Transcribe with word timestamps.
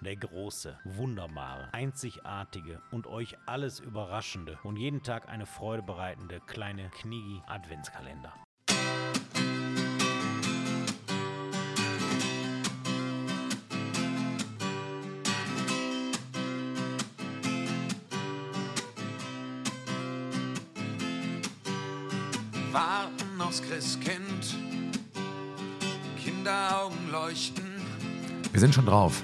Der 0.00 0.14
große, 0.14 0.78
wunderbare, 0.84 1.68
einzigartige 1.72 2.80
und 2.92 3.08
euch 3.08 3.36
alles 3.46 3.80
überraschende 3.80 4.56
und 4.62 4.76
jeden 4.76 5.02
Tag 5.02 5.28
eine 5.28 5.44
Freude 5.44 5.82
bereitende 5.82 6.40
kleine 6.46 6.88
Knigi 6.90 7.42
Adventskalender. 7.48 8.32
Warten 22.70 23.40
aufs 23.40 23.60
Christkind, 23.62 24.54
Kinderaugen 26.22 27.10
leuchten, 27.10 27.64
Wir 28.52 28.60
sind 28.60 28.72
schon 28.72 28.86
drauf. 28.86 29.22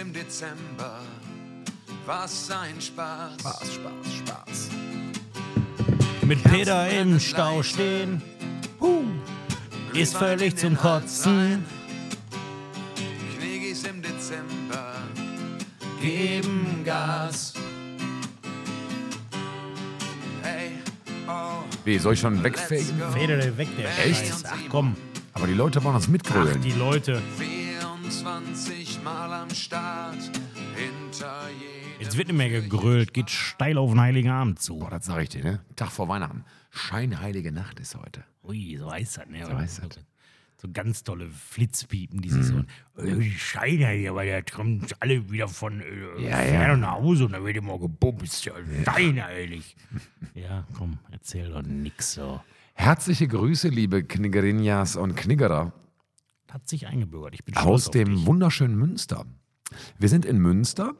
Im 0.00 0.12
Dezember, 0.12 1.00
was 2.04 2.50
ein 2.50 2.78
Spaß. 2.80 3.32
Spaß, 3.40 3.74
Spaß, 3.74 4.14
Spaß. 4.18 4.68
Mit 6.22 6.42
Peter 6.44 6.88
im 6.90 7.18
Stau 7.18 7.62
stehen, 7.62 8.20
huh, 8.80 9.04
ist 9.94 10.16
völlig 10.16 10.56
zum 10.56 10.76
Kotzen. 10.76 11.64
Knigis 13.38 13.84
im 13.84 14.02
Dezember, 14.02 14.94
Geben 16.02 16.82
Gas. 16.84 17.54
hey, 20.42 20.72
oh, 21.26 21.62
Wie, 21.86 21.98
soll 21.98 22.12
ich 22.14 22.20
schon 22.20 22.42
wegfegen? 22.44 23.00
Feder 23.14 23.56
weg, 23.56 23.68
der 23.78 24.06
Echt? 24.06 24.26
Scheiß. 24.26 24.44
Ach 24.46 24.58
komm, 24.68 24.94
Aber 25.32 25.46
die 25.46 25.54
Leute 25.54 25.82
wollen 25.82 25.96
uns 25.96 26.04
ach 26.06 26.10
mitgrölen. 26.10 26.60
die 26.60 26.72
Leute. 26.72 27.22
24 29.48 29.48
Mal 29.48 29.48
am 29.48 29.54
Start, 29.54 30.16
hinter 30.74 31.48
jedem. 31.50 32.00
Jetzt 32.00 32.16
wird 32.16 32.28
nicht 32.28 32.36
mehr 32.36 32.48
gegrölt, 32.50 33.14
geht 33.14 33.30
steil 33.30 33.78
auf 33.78 33.90
den 33.90 34.00
Heiligen 34.00 34.30
Abend 34.30 34.60
zu. 34.60 34.78
Boah, 34.78 34.90
das 34.90 35.06
sag 35.06 35.22
ich 35.22 35.28
dir, 35.30 35.42
ne? 35.44 35.60
Tag 35.76 35.90
vor 35.90 36.08
Weihnachten. 36.08 36.44
Scheinheilige 36.70 37.52
Nacht 37.52 37.80
ist 37.80 37.94
heute. 37.96 38.24
Ui, 38.44 38.76
so 38.78 38.90
heißt 38.90 39.18
das, 39.18 39.26
ne? 39.28 39.44
So 39.46 39.56
heißt 39.56 39.82
das. 39.82 40.00
So 40.60 40.68
ganz 40.72 41.04
tolle 41.04 41.28
Flitzpiepen, 41.28 42.22
die 42.22 42.30
sich 42.30 42.44
so. 42.46 42.58
Äh, 42.96 43.14
die 43.16 43.30
Scheine 43.30 43.88
hier, 43.90 44.10
aber 44.12 44.24
da 44.24 44.40
kommen 44.40 44.86
alle 45.00 45.30
wieder 45.30 45.48
von 45.48 45.80
äh, 45.80 46.22
Ja, 46.22 46.36
Ferne 46.38 46.68
ja. 46.68 46.76
nach 46.76 46.92
Hause 46.92 47.26
und 47.26 47.32
dann 47.32 47.44
wird 47.44 47.56
immer 47.58 47.78
gebumst. 47.78 48.44
Ja, 48.46 48.52
scheinheilig. 48.84 49.76
Ja, 50.34 50.66
komm, 50.74 50.98
erzähl 51.10 51.50
doch 51.50 51.62
nix 51.62 52.14
so. 52.14 52.40
Herzliche 52.74 53.28
Grüße, 53.28 53.68
liebe 53.68 54.02
Kniggerinjas 54.04 54.96
und 54.96 55.14
Kniggerer 55.14 55.72
Hat 56.50 56.68
sich 56.68 56.86
eingebürgert. 56.86 57.34
Ich 57.34 57.44
bin 57.44 57.56
aus 57.56 57.86
auf 57.88 57.90
dem 57.92 58.16
dich. 58.16 58.26
wunderschönen 58.26 58.76
Münster. 58.76 59.26
Wir 59.98 60.08
sind 60.08 60.24
in 60.24 60.38
Münster 60.38 60.94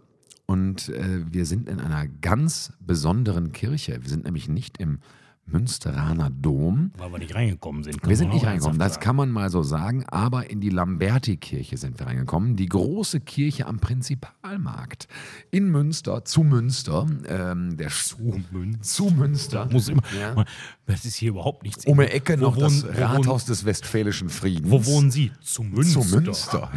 und 0.47 0.89
äh, 0.89 1.25
wir 1.31 1.47
sind 1.47 1.69
in 1.69 1.81
einer 1.81 2.07
ganz 2.07 2.73
besonderen 2.81 3.53
Kirche. 3.53 3.99
Wir 4.03 4.09
sind 4.09 4.25
nämlich 4.25 4.49
nicht 4.49 4.79
im 4.79 5.01
Münsteraner 5.47 6.31
Dom. 6.31 6.91
Weil 6.99 7.13
wir 7.13 7.19
nicht 7.19 7.35
reingekommen 7.35 7.85
sind. 7.85 8.07
Wir 8.07 8.17
sind 8.17 8.33
nicht 8.33 8.45
reingekommen, 8.45 8.79
das 8.79 9.01
kann 9.01 9.15
man 9.17 9.31
mal 9.31 9.49
so 9.51 9.63
sagen, 9.63 10.05
aber 10.09 10.51
in 10.51 10.61
die 10.61 10.71
Lamberti-Kirche 10.71 11.77
sind 11.77 11.99
wir 11.99 12.07
reingekommen. 12.07 12.57
Die 12.57 12.67
große 12.67 13.21
Kirche 13.21 13.67
am 13.67 13.79
Prinzipalmarkt 13.79 15.07
in 15.51 15.71
Münster, 15.71 16.25
zu 16.25 16.43
Münster. 16.43 17.07
Ähm, 17.29 17.77
der 17.77 17.89
zu 17.91 18.19
Münster. 18.51 18.83
Zu 18.83 19.11
Münster. 19.11 19.69
Muss 19.71 19.89
immer, 19.89 20.03
Ja. 20.19 20.45
Das 20.87 21.05
ist 21.05 21.17
hier 21.17 21.31
überhaupt 21.31 21.65
nichts. 21.65 21.85
Um 21.85 21.99
die 21.99 22.05
Ecke 22.05 22.37
noch 22.37 22.57
das 22.57 22.85
wohnen- 22.85 22.97
wo 22.97 23.01
Rathaus 23.03 23.45
des 23.45 23.65
Westfälischen 23.65 24.29
Friedens. 24.29 24.71
Wo 24.71 24.85
wohnen 24.87 25.11
Sie? 25.11 25.33
Zu 25.41 25.63
Münster. 25.65 26.01
Zu 26.01 26.17
Münster. 26.17 26.71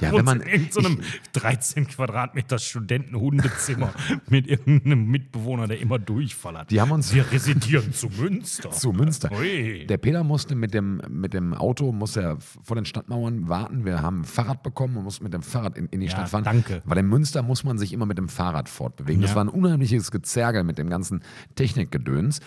ja, 0.00 0.12
wenn 0.16 0.24
man, 0.26 0.40
in 0.42 0.68
so 0.70 0.80
einem 0.80 1.00
13 1.32 1.86
Quadratmeter 1.86 2.58
Studentenhundezimmer 2.58 3.92
mit 4.28 4.46
irgendeinem 4.46 5.06
Mitbewohner, 5.06 5.66
der 5.68 5.80
immer 5.80 5.98
Durchfall 5.98 6.58
hat. 6.58 6.70
Die 6.70 6.80
haben 6.80 6.92
uns- 6.92 7.14
Wir 7.14 7.30
residieren 7.30 7.92
zu 7.94 8.05
Münster. 8.08 8.70
zu 8.70 8.92
Münster. 8.92 9.30
Ui. 9.32 9.86
Der 9.86 9.96
Peter 9.98 10.24
musste 10.24 10.54
mit 10.54 10.74
dem, 10.74 11.00
mit 11.08 11.34
dem 11.34 11.54
Auto, 11.54 11.92
muss 11.92 12.16
er 12.16 12.38
vor 12.40 12.76
den 12.76 12.84
Stadtmauern 12.84 13.48
warten. 13.48 13.84
Wir 13.84 14.02
haben 14.02 14.20
ein 14.20 14.24
Fahrrad 14.24 14.62
bekommen 14.62 14.96
und 14.96 15.04
mussten 15.04 15.24
mit 15.24 15.32
dem 15.34 15.42
Fahrrad 15.42 15.76
in, 15.76 15.86
in 15.86 16.00
die 16.00 16.06
Ja, 16.06 16.12
Stadt 16.12 16.28
fahren. 16.28 16.44
danke. 16.44 16.82
Weil 16.84 16.98
in 16.98 17.06
Münster 17.08 17.42
muss 17.42 17.64
man 17.64 17.78
sich 17.78 17.92
immer 17.92 18.06
mit 18.06 18.18
dem 18.18 18.28
Fahrrad 18.28 18.68
fortbewegen. 18.68 19.20
Das 19.22 19.30
Ja. 19.30 19.36
war 19.36 19.44
ein 19.44 19.48
unheimliches 19.48 20.10
Gezergel 20.10 20.64
mit 20.64 20.78
dem 20.78 20.88
ganzen 20.90 21.22
Technikgedöns. 21.54 22.40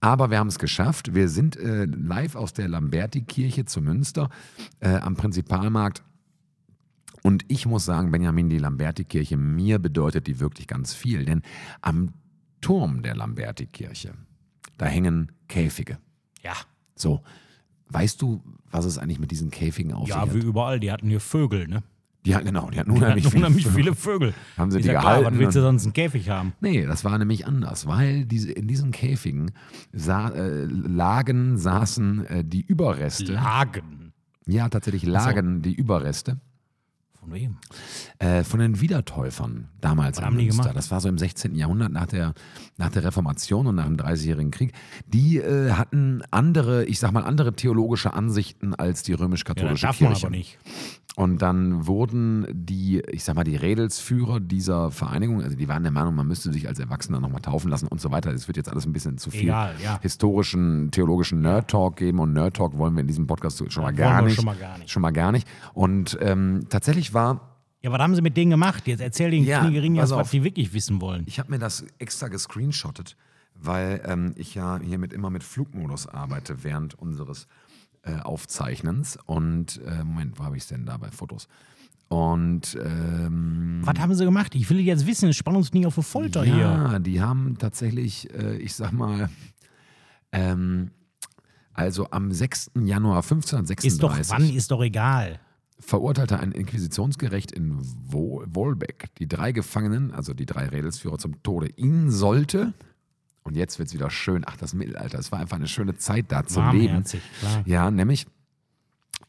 Aber 0.00 0.30
wir 0.30 0.38
haben 0.38 0.48
es 0.48 0.58
geschafft. 0.58 1.14
Wir 1.14 1.28
sind 1.30 1.56
äh, 1.56 1.86
live 1.86 2.36
aus 2.36 2.52
der 2.52 2.68
Lamberti-Kirche 2.68 3.64
zu 3.64 3.80
Münster 3.80 4.28
äh, 4.80 4.96
am 4.96 5.16
Prinzipalmarkt. 5.16 6.02
Und 7.22 7.44
ich 7.48 7.64
muss 7.64 7.86
sagen, 7.86 8.10
Benjamin, 8.10 8.50
die 8.50 8.58
Lamberti-Kirche, 8.58 9.38
mir 9.38 9.78
bedeutet 9.78 10.26
die 10.26 10.40
wirklich 10.40 10.66
ganz 10.66 10.92
viel. 10.92 11.24
Denn 11.24 11.40
am 11.80 12.10
Turm 12.60 13.02
der 13.02 13.14
Lamberti-Kirche, 13.16 14.12
da 14.78 14.86
hängen 14.86 15.32
Käfige. 15.48 15.98
Ja. 16.42 16.52
So, 16.94 17.20
weißt 17.88 18.20
du, 18.22 18.42
was 18.70 18.84
es 18.84 18.98
eigentlich 18.98 19.18
mit 19.20 19.30
diesen 19.30 19.50
Käfigen 19.50 19.92
auf 19.92 20.06
sich 20.06 20.14
Ja, 20.14 20.22
hat? 20.22 20.34
wie 20.34 20.38
überall. 20.38 20.80
Die 20.80 20.90
hatten 20.92 21.08
hier 21.08 21.20
Vögel, 21.20 21.68
ne? 21.68 21.82
Die 22.26 22.34
hatten, 22.34 22.46
genau, 22.46 22.70
die 22.70 22.78
hatten 22.80 22.90
Die 22.90 22.96
unheimlich, 22.96 23.26
hatten 23.26 23.36
unheimlich 23.36 23.64
viele. 23.64 23.74
viele 23.76 23.94
Vögel. 23.94 24.34
Haben 24.56 24.70
sie 24.70 24.78
Ist 24.78 24.84
die 24.84 24.92
ja 24.92 25.00
klar, 25.00 25.16
gehalten 25.18 25.34
was 25.34 25.38
willst 25.40 25.56
du 25.56 25.60
sonst 25.60 25.84
einen 25.84 25.92
Käfig 25.92 26.30
haben? 26.30 26.54
Nee, 26.60 26.86
das 26.86 27.04
war 27.04 27.18
nämlich 27.18 27.46
anders, 27.46 27.86
weil 27.86 28.24
diese, 28.24 28.50
in 28.50 28.66
diesen 28.66 28.92
Käfigen 28.92 29.50
sa 29.92 30.30
äh, 30.30 30.64
lagen, 30.64 31.58
saßen 31.58 32.26
äh, 32.26 32.44
die 32.44 32.62
Überreste. 32.62 33.34
Lagen. 33.34 34.14
ja, 34.46 34.70
tatsächlich 34.70 35.04
lagen 35.04 35.60
die 35.60 35.74
Überreste 35.74 36.40
Von 37.24 37.32
wem? 37.32 37.56
äh, 38.18 38.44
von 38.44 38.60
den 38.60 38.80
Wiedertäufern 38.80 39.68
damals 39.80 40.18
Was 40.18 40.24
haben 40.26 40.36
die 40.38 40.44
Münster. 40.44 40.62
gemacht? 40.64 40.76
Das 40.76 40.90
war 40.90 41.00
so 41.00 41.08
im 41.08 41.16
16. 41.18 41.54
Jahrhundert 41.54 41.90
nach 41.90 42.06
der, 42.06 42.34
nach 42.76 42.90
der 42.90 43.04
Reformation 43.04 43.66
und 43.66 43.74
nach 43.76 43.86
dem 43.86 43.96
Dreißigjährigen 43.96 44.50
Krieg. 44.50 44.72
Die 45.06 45.38
äh, 45.38 45.70
hatten 45.72 46.22
andere, 46.30 46.84
ich 46.84 46.98
sag 46.98 47.12
mal, 47.12 47.22
andere 47.24 47.54
theologische 47.54 48.12
Ansichten 48.12 48.74
als 48.74 49.02
die 49.02 49.12
Ja, 49.12 49.18
römisch-katholische 49.18 49.86
man 49.86 49.94
Kirche. 49.94 50.26
aber 50.26 50.36
nicht. 50.36 50.58
Und 51.16 51.42
dann 51.42 51.86
wurden 51.86 52.44
die, 52.52 53.00
ich 53.12 53.22
sag 53.22 53.36
mal, 53.36 53.44
die 53.44 53.54
Redelsführer 53.54 54.40
dieser 54.40 54.90
Vereinigung, 54.90 55.42
also 55.44 55.56
die 55.56 55.68
waren 55.68 55.84
der 55.84 55.92
Meinung, 55.92 56.16
man 56.16 56.26
müsste 56.26 56.52
sich 56.52 56.66
als 56.66 56.80
Erwachsener 56.80 57.20
nochmal 57.20 57.40
taufen 57.40 57.70
lassen 57.70 57.86
und 57.86 58.00
so 58.00 58.10
weiter. 58.10 58.32
Das 58.32 58.48
wird 58.48 58.56
jetzt 58.56 58.68
alles 58.68 58.84
ein 58.84 58.92
bisschen 58.92 59.16
zu 59.16 59.30
viel 59.30 59.42
Egal, 59.44 59.74
ja. 59.80 60.00
historischen, 60.02 60.90
theologischen 60.90 61.40
Nerd-Talk 61.40 61.94
geben 61.96 62.18
und 62.18 62.32
Nerd-Talk 62.32 62.76
wollen 62.78 62.94
wir 62.94 63.02
in 63.02 63.06
diesem 63.06 63.28
Podcast 63.28 63.62
schon 63.72 63.84
mal 63.84 63.92
gar 63.94 64.22
nicht. 64.22 64.34
schon 64.34 64.44
mal 64.44 64.56
gar 64.56 64.76
nicht. 64.76 64.90
Schon 64.90 65.02
mal 65.02 65.12
gar 65.12 65.30
nicht. 65.30 65.46
Und 65.72 66.18
ähm, 66.20 66.66
tatsächlich 66.68 67.13
war, 67.14 67.56
Ja, 67.82 67.90
was 67.92 68.00
haben 68.00 68.14
sie 68.14 68.22
mit 68.22 68.36
denen 68.36 68.50
gemacht? 68.50 68.86
Jetzt 68.86 69.00
erzähl 69.00 69.30
den 69.30 69.44
Ja, 69.44 69.60
Kniegerinjas, 69.60 70.10
pass 70.10 70.18
was 70.18 70.30
die 70.30 70.44
wirklich 70.44 70.72
wissen 70.72 71.00
wollen. 71.00 71.24
ich 71.26 71.38
habe 71.38 71.50
mir 71.50 71.58
das 71.58 71.84
extra 71.98 72.28
gescreenshottet, 72.28 73.16
weil 73.54 74.02
ähm, 74.04 74.32
ich 74.36 74.54
ja 74.54 74.78
hiermit 74.82 75.12
immer 75.12 75.30
mit 75.30 75.42
Flugmodus 75.44 76.06
arbeite 76.06 76.62
während 76.64 76.94
unseres 76.94 77.46
äh, 78.02 78.16
Aufzeichnens. 78.20 79.18
Und, 79.26 79.80
äh, 79.86 80.04
Moment, 80.04 80.38
wo 80.38 80.44
habe 80.44 80.56
ich 80.56 80.64
es 80.64 80.68
denn 80.68 80.84
da 80.84 80.96
bei 80.96 81.10
Fotos? 81.10 81.48
Und 82.08 82.76
ähm, 82.84 83.80
Was 83.82 83.98
haben 83.98 84.14
sie 84.14 84.24
gemacht? 84.24 84.54
Ich 84.54 84.68
will 84.68 84.78
jetzt 84.80 85.06
wissen, 85.06 85.32
spann 85.32 85.56
uns 85.56 85.72
nie 85.72 85.86
auf 85.86 85.94
die 85.94 86.02
Folter 86.02 86.44
hier. 86.44 86.56
Ja, 86.58 86.98
die 86.98 87.20
haben 87.22 87.56
tatsächlich, 87.58 88.32
äh, 88.34 88.56
ich 88.58 88.74
sag 88.74 88.92
mal, 88.92 89.30
ähm, 90.32 90.90
also 91.72 92.08
am 92.10 92.30
6. 92.30 92.72
Januar 92.84 93.18
Ist 93.20 93.30
doch, 93.32 93.40
1536 94.12 94.30
wann 94.30 94.56
ist 94.56 94.70
doch 94.70 94.82
egal. 94.82 95.40
Verurteilte 95.84 96.40
ein 96.40 96.52
Inquisitionsgericht 96.52 97.52
in 97.52 97.78
Wo 98.06 98.42
Wolbeck 98.46 99.14
die 99.18 99.28
drei 99.28 99.52
Gefangenen, 99.52 100.12
also 100.12 100.34
die 100.34 100.46
drei 100.46 100.66
Redelsführer 100.68 101.18
zum 101.18 101.42
Tode. 101.42 101.68
Ihnen 101.76 102.10
sollte, 102.10 102.74
und 103.42 103.56
jetzt 103.56 103.78
wird 103.78 103.88
es 103.88 103.94
wieder 103.94 104.10
schön, 104.10 104.44
ach, 104.46 104.56
das 104.56 104.74
Mittelalter, 104.74 105.18
es 105.18 105.30
war 105.30 105.40
einfach 105.40 105.56
eine 105.56 105.68
schöne 105.68 105.96
Zeit 105.96 106.26
da 106.32 106.44
zu 106.46 106.60
leben. 106.70 107.04
Klar. 107.04 107.62
Ja, 107.66 107.90
nämlich 107.90 108.26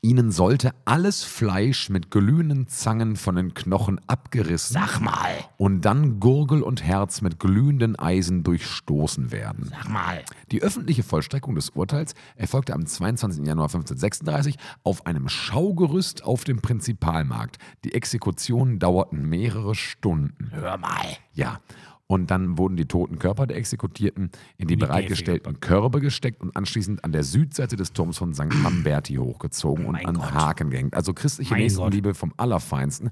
ihnen 0.05 0.31
sollte 0.31 0.71
alles 0.85 1.23
Fleisch 1.23 1.89
mit 1.89 2.11
glühenden 2.11 2.67
Zangen 2.67 3.15
von 3.15 3.35
den 3.35 3.55
Knochen 3.55 3.99
abgerissen 4.05 4.75
Sag 4.75 4.99
mal, 4.99 5.31
und 5.57 5.81
dann 5.81 6.19
Gurgel 6.19 6.61
und 6.61 6.83
Herz 6.83 7.21
mit 7.21 7.39
glühenden 7.39 7.97
Eisen 7.97 8.43
durchstoßen 8.43 9.31
werden. 9.31 9.71
sag 9.71 9.89
mal. 9.89 10.23
Die 10.51 10.61
öffentliche 10.61 11.01
Vollstreckung 11.01 11.55
des 11.55 11.71
Urteils 11.71 12.13
erfolgte 12.35 12.73
am 12.73 12.85
22. 12.85 13.47
Januar 13.47 13.65
1536 13.65 14.57
auf 14.83 15.07
einem 15.07 15.27
Schaugerüst 15.27 16.23
auf 16.23 16.43
dem 16.43 16.61
Prinzipalmarkt. 16.61 17.57
Die 17.83 17.95
Exekutionen 17.95 18.77
dauerten 18.77 19.27
mehrere 19.27 19.73
Stunden. 19.73 20.51
Hör 20.51 20.77
mal. 20.77 21.17
Ja. 21.33 21.61
Und 22.07 22.29
dann 22.29 22.57
wurden 22.57 22.75
die 22.75 22.85
toten 22.85 23.17
Körper 23.17 23.47
der 23.47 23.57
Exekutierten 23.57 24.29
in 24.57 24.67
die 24.67 24.75
die 24.75 24.79
bereitgestellten 24.79 25.59
Körbe 25.59 26.01
gesteckt 26.01 26.41
und 26.41 26.55
anschließend 26.55 27.03
an 27.03 27.11
der 27.11 27.23
Südseite 27.23 27.75
des 27.75 27.93
Turms 27.93 28.17
von 28.17 28.33
St. 28.33 28.53
Lamberti 28.63 29.15
hochgezogen 29.15 29.85
und 29.85 29.93
Mein 29.93 30.05
an 30.05 30.15
Gott. 30.15 30.31
Haken 30.33 30.69
gehängt. 30.69 30.93
Also 30.93 31.13
christliche 31.13 31.53
Mein 31.53 31.63
Nächstenliebe 31.63 32.13
vom 32.13 32.33
Allerfeinsten. 32.37 33.09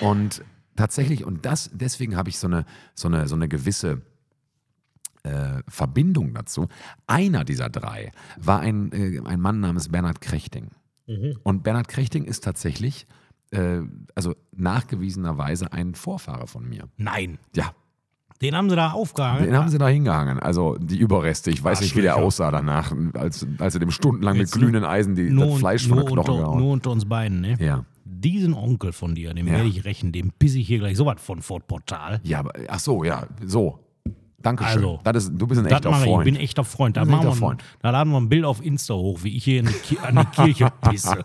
Und 0.00 0.44
tatsächlich, 0.76 1.24
und 1.24 1.44
das, 1.46 1.70
deswegen 1.74 2.16
habe 2.16 2.28
ich 2.28 2.38
so 2.38 2.46
eine, 2.46 2.64
so 2.94 3.08
eine, 3.08 3.26
so 3.26 3.34
eine 3.34 3.48
gewisse 3.48 4.02
äh, 5.24 5.62
Verbindung 5.66 6.32
dazu. 6.32 6.68
Einer 7.08 7.44
dieser 7.44 7.68
drei 7.68 8.12
war 8.36 8.60
ein, 8.60 8.92
äh, 8.92 9.20
ein 9.24 9.40
Mann 9.40 9.58
namens 9.58 9.88
Bernhard 9.88 10.20
Krechting. 10.20 10.70
Und 11.42 11.62
Bernhard 11.62 11.88
Krechting 11.88 12.24
ist 12.24 12.44
tatsächlich 12.44 13.06
äh, 13.50 13.80
also 14.14 14.36
nachgewiesenerweise 14.54 15.72
ein 15.72 15.94
Vorfahre 15.94 16.46
von 16.46 16.68
mir. 16.68 16.88
Nein. 16.98 17.38
Ja, 17.56 17.74
Den 18.40 18.54
haben 18.54 18.70
sie 18.70 18.76
da 18.76 18.92
aufgehangen. 18.92 19.44
den 19.44 19.56
haben 19.56 19.68
sie 19.68 19.78
da 19.78 19.88
hingehangen. 19.88 20.38
Also 20.38 20.76
die 20.78 20.96
Überreste. 20.96 21.50
Ich 21.50 21.62
weiß 21.62 21.80
nicht, 21.80 21.96
wie 21.96 22.02
der 22.02 22.16
aussah 22.16 22.50
danach, 22.50 22.92
als, 23.14 23.46
als 23.58 23.72
sie 23.72 23.80
dem 23.80 23.90
stundenlang 23.90 24.34
mit 24.34 24.46
Jetzt 24.46 24.54
glühenden 24.54 24.84
Eisen 24.84 25.14
die, 25.16 25.34
das 25.34 25.58
Fleisch 25.58 25.88
von 25.88 25.96
der 25.98 26.06
Knochen 26.06 26.18
unter, 26.30 26.42
gehauen. 26.42 26.58
nur 26.60 26.72
unter 26.72 26.90
uns 26.90 27.04
beiden, 27.04 27.40
ne? 27.40 27.56
Ja. 27.58 27.84
Diesen 28.04 28.54
Onkel 28.54 28.92
von 28.92 29.14
dir, 29.14 29.34
dem 29.34 29.46
Ja. 29.46 29.54
werde 29.54 29.68
ich 29.68 29.84
rächen, 29.84 30.12
dem 30.12 30.30
pisse 30.38 30.58
ich 30.58 30.66
hier 30.68 30.78
gleich 30.78 30.96
sowas 30.96 31.16
von 31.18 31.42
Fort 31.42 31.66
Portal. 31.66 32.20
Ja, 32.22 32.38
aber 32.40 32.52
ach 32.68 32.78
so, 32.80 33.04
ja, 33.04 33.26
so. 33.44 33.80
Dankeschön. 34.40 34.76
Also, 34.76 35.00
das 35.02 35.24
ist, 35.24 35.32
du 35.34 35.48
bist 35.48 35.60
ein 35.60 35.66
echter 35.66 35.90
mache 35.90 36.04
ich, 36.04 36.10
Freund. 36.10 36.24
bin 36.24 36.36
ein 36.36 36.40
echter 36.40 36.62
Freund. 36.64 36.96
Da, 36.96 37.02
ein 37.02 37.12
echter 37.12 37.32
Freund. 37.32 37.62
da 37.82 37.90
laden 37.90 38.12
wir 38.12 38.18
ein 38.20 38.28
Bild 38.28 38.44
auf 38.44 38.64
Insta 38.64 38.94
hoch, 38.94 39.18
wie 39.24 39.36
ich 39.36 39.42
hier 39.42 39.58
in 39.60 39.66
die 39.66 39.72
Ki 39.72 39.98
an 40.00 40.14
die 40.14 40.24
Kirche 40.26 40.72
pisse. 40.80 41.24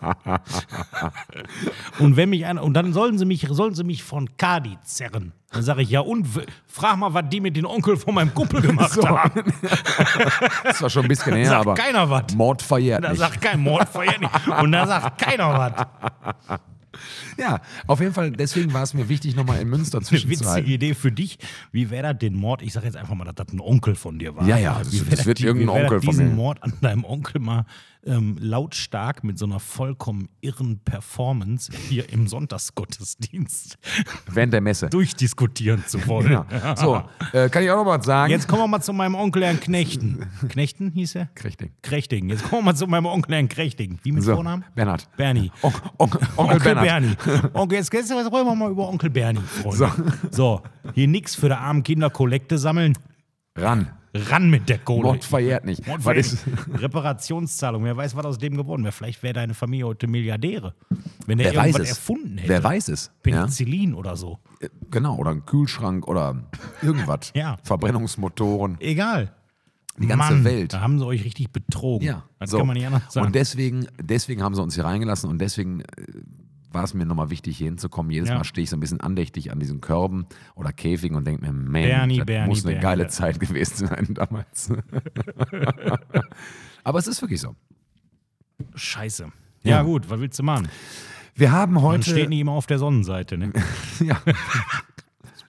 und 1.99 2.17
wenn 2.17 2.31
mich 2.31 2.45
einer, 2.45 2.63
und 2.63 2.73
dann 2.73 2.91
sollen 2.91 3.19
sie 3.19 3.25
mich, 3.25 3.45
sollen 3.51 3.75
sie 3.75 3.83
mich 3.83 4.01
von 4.03 4.35
Kadi 4.37 4.77
zerren. 4.83 5.31
Dann 5.51 5.61
sage 5.61 5.83
ich, 5.83 5.91
ja 5.91 5.99
und, 5.99 6.27
frag 6.65 6.97
mal, 6.97 7.13
was 7.13 7.25
die 7.29 7.39
mit 7.39 7.55
dem 7.55 7.65
Onkel 7.65 7.97
von 7.97 8.15
meinem 8.15 8.33
Kumpel 8.33 8.61
gemacht 8.63 8.93
So. 8.93 9.07
haben. 9.07 9.43
das 10.63 10.81
war 10.81 10.89
schon 10.89 11.03
ein 11.03 11.07
bisschen 11.07 11.35
näher, 11.35 11.49
Sagt 11.49 11.61
aber 11.67 11.75
keiner 11.75 12.09
was. 12.09 12.33
Mord 12.33 12.63
verjährt 12.63 13.03
Da 13.03 13.13
sagt 13.13 13.39
kein 13.41 13.59
Mord, 13.59 13.87
verjährt 13.89 14.21
nicht. 14.21 14.47
Und 14.47 14.71
da 14.71 14.87
sagt 14.87 15.21
keiner 15.21 15.49
was. 15.55 16.59
Ja, 17.37 17.61
auf 17.87 17.99
jeden 17.99 18.13
Fall, 18.13 18.31
deswegen 18.31 18.73
war 18.73 18.83
es 18.83 18.93
mir 18.93 19.09
wichtig, 19.09 19.35
nochmal 19.35 19.59
in 19.61 19.69
Münster 19.69 19.97
Eine 19.99 20.11
witzige. 20.29 20.61
Idee 20.61 20.93
für 20.93 21.11
dich. 21.11 21.37
Wie 21.71 21.89
wäre 21.89 22.11
das 22.13 22.19
den 22.19 22.35
Mord? 22.35 22.61
Ich 22.61 22.73
sage 22.73 22.85
jetzt 22.85 22.95
einfach 22.97 23.15
mal, 23.15 23.25
dass 23.25 23.35
das 23.35 23.53
ein 23.53 23.59
Onkel 23.59 23.95
von 23.95 24.19
dir 24.19 24.35
war. 24.35 24.47
Ja, 24.47 24.57
ja, 24.57 24.79
das- 24.79 24.91
Wie 24.93 25.01
wär 25.09 25.15
das 25.17 25.25
wird 25.25 25.39
die- 25.39 25.45
irgendein 25.45 25.69
Onkel 25.69 25.97
das 25.97 26.05
von 26.05 26.11
diesen 26.13 26.27
mir. 26.29 26.35
Mord 26.35 26.61
an 26.63 26.73
deinem 26.81 27.03
Onkel 27.03 27.41
mal 27.41 27.65
ähm, 28.05 28.35
lautstark 28.39 29.23
mit 29.23 29.37
so 29.37 29.45
einer 29.45 29.59
vollkommen 29.59 30.29
irren 30.41 30.79
Performance 30.83 31.71
hier 31.89 32.09
im 32.11 32.27
Sonntagsgottesdienst 32.27 33.77
Während 34.31 34.53
der 34.53 34.61
Messe. 34.61 34.89
durchdiskutieren 34.89 35.83
zu 35.87 36.05
wollen. 36.07 36.31
Ja. 36.31 36.75
So, 36.75 37.03
äh, 37.31 37.49
kann 37.49 37.63
ich 37.63 37.71
auch 37.71 37.83
noch 37.83 37.85
was 37.85 38.05
sagen? 38.05 38.31
Jetzt 38.31 38.47
kommen 38.47 38.61
wir 38.63 38.67
mal 38.67 38.81
zu 38.81 38.93
meinem 38.93 39.15
Onkel 39.15 39.43
Herrn 39.43 39.59
Knechten. 39.59 40.25
Knechten 40.49 40.91
hieß 40.91 41.15
er? 41.15 41.27
Krechting. 41.35 41.71
Krechting. 41.81 42.29
Jetzt 42.29 42.43
kommen 42.43 42.61
wir 42.63 42.71
mal 42.71 42.75
zu 42.75 42.87
meinem 42.87 43.05
Onkel 43.05 43.35
Herrn 43.35 43.49
Krechting. 43.49 43.99
Wie 44.03 44.11
mit 44.11 44.23
So, 44.23 44.35
Vornamen? 44.35 44.63
Bernhard. 44.75 45.07
Bernie. 45.17 45.51
On 45.61 45.73
On 45.73 45.81
Onkel, 45.97 46.21
Onkel 46.37 46.59
Bernhard. 46.59 46.85
Bernie. 46.85 47.49
Onkel, 47.53 47.77
jetzt, 47.77 47.93
jetzt 47.93 48.11
reden 48.11 48.31
wir 48.31 48.55
mal 48.55 48.71
über 48.71 48.87
Onkel 48.89 49.09
Bernie, 49.09 49.41
Freunde. 49.41 49.91
So. 50.31 50.61
hier 50.93 51.07
nix 51.07 51.35
für 51.35 51.47
die 51.47 51.55
armen 51.55 51.83
Kinder 51.83 52.09
Kollekte 52.09 52.57
sammeln. 52.57 52.97
Ran. 53.55 53.89
Ran 54.15 54.49
mit 54.49 54.69
der 54.69 54.77
Kohle. 54.77 55.03
Mord 55.03 55.23
verjährt 55.23 55.65
nicht. 55.65 55.87
Mord 55.87 56.03
verjährt. 56.03 56.37
Reparationszahlung. 56.73 57.83
Wer 57.83 57.97
weiß, 57.97 58.15
was 58.15 58.25
aus 58.25 58.37
dem 58.37 58.55
geworden 58.55 58.83
wäre. 58.83 58.91
Vielleicht 58.91 59.23
wäre 59.23 59.33
deine 59.33 59.53
Familie 59.55 59.87
heute 59.87 60.07
Milliardäre. 60.07 60.75
Wenn 61.25 61.39
der 61.39 61.47
wer 61.53 61.55
weiß 61.61 61.65
irgendwas 61.67 61.89
es? 61.91 61.97
erfunden 61.97 62.37
hätte. 62.37 62.49
Wer 62.49 62.63
weiß 62.63 62.87
es? 62.89 63.05
Ja? 63.05 63.11
Penicillin 63.41 63.93
oder 63.95 64.15
so. 64.15 64.37
Genau, 64.91 65.17
oder 65.17 65.31
ein 65.31 65.45
Kühlschrank 65.45 66.07
oder 66.07 66.43
irgendwas. 66.81 67.31
Ja. 67.35 67.57
Verbrennungsmotoren. 67.63 68.77
Egal. 68.79 69.33
Die 69.97 70.07
ganze 70.07 70.33
Mann, 70.33 70.43
Welt. 70.43 70.73
Da 70.73 70.81
haben 70.81 70.97
sie 70.97 71.05
euch 71.05 71.23
richtig 71.23 71.51
betrogen. 71.51 72.05
Ja, 72.05 72.23
Das 72.39 72.49
so. 72.49 72.57
kann 72.57 72.67
man 72.67 72.75
nicht 72.75 72.85
anders 72.87 73.13
sagen. 73.13 73.27
Und 73.27 73.35
deswegen, 73.35 73.87
deswegen 74.01 74.41
haben 74.41 74.55
sie 74.55 74.61
uns 74.61 74.73
hier 74.75 74.85
reingelassen 74.85 75.29
und 75.29 75.39
deswegen 75.39 75.81
äh, 75.81 75.85
war 76.73 76.83
es 76.83 76.93
mir 76.93 77.05
nochmal 77.05 77.29
wichtig, 77.29 77.57
hier 77.57 77.67
hinzukommen. 77.67 78.11
Jedes 78.11 78.29
Ja. 78.29 78.35
Mal 78.35 78.43
stehe 78.43 78.63
ich 78.63 78.69
so 78.69 78.77
ein 78.77 78.79
bisschen 78.79 78.99
andächtig 79.01 79.51
an 79.51 79.59
diesen 79.59 79.79
Körben 79.81 80.25
oder 80.55 80.73
Käfigen 80.73 81.15
und 81.15 81.25
denke 81.25 81.41
mir, 81.45 81.51
man, 81.53 81.71
Bernie, 81.71 82.17
das 82.17 82.25
Bernie, 82.25 82.47
muss 82.49 82.65
eine 82.65 82.73
Bernie. 82.75 82.81
geile 82.83 83.07
Zeit 83.07 83.39
gewesen 83.39 83.87
sein 83.87 84.07
damals. 84.13 84.71
Aber 86.83 86.99
es 86.99 87.07
ist 87.07 87.21
wirklich 87.21 87.41
so. 87.41 87.55
Scheiße. 88.75 89.25
Ja. 89.63 89.69
Ja, 89.77 89.81
gut, 89.83 90.09
was 90.09 90.19
willst 90.19 90.37
du 90.39 90.43
machen? 90.43 90.67
Wir 91.35 91.51
haben 91.51 91.73
Man 91.73 91.83
heute. 91.83 92.09
steht 92.09 92.29
nicht 92.29 92.39
immer 92.41 92.51
auf 92.51 92.65
der 92.67 92.79
Sonnenseite, 92.79 93.37
ne? 93.37 93.53
ja, 93.99 94.21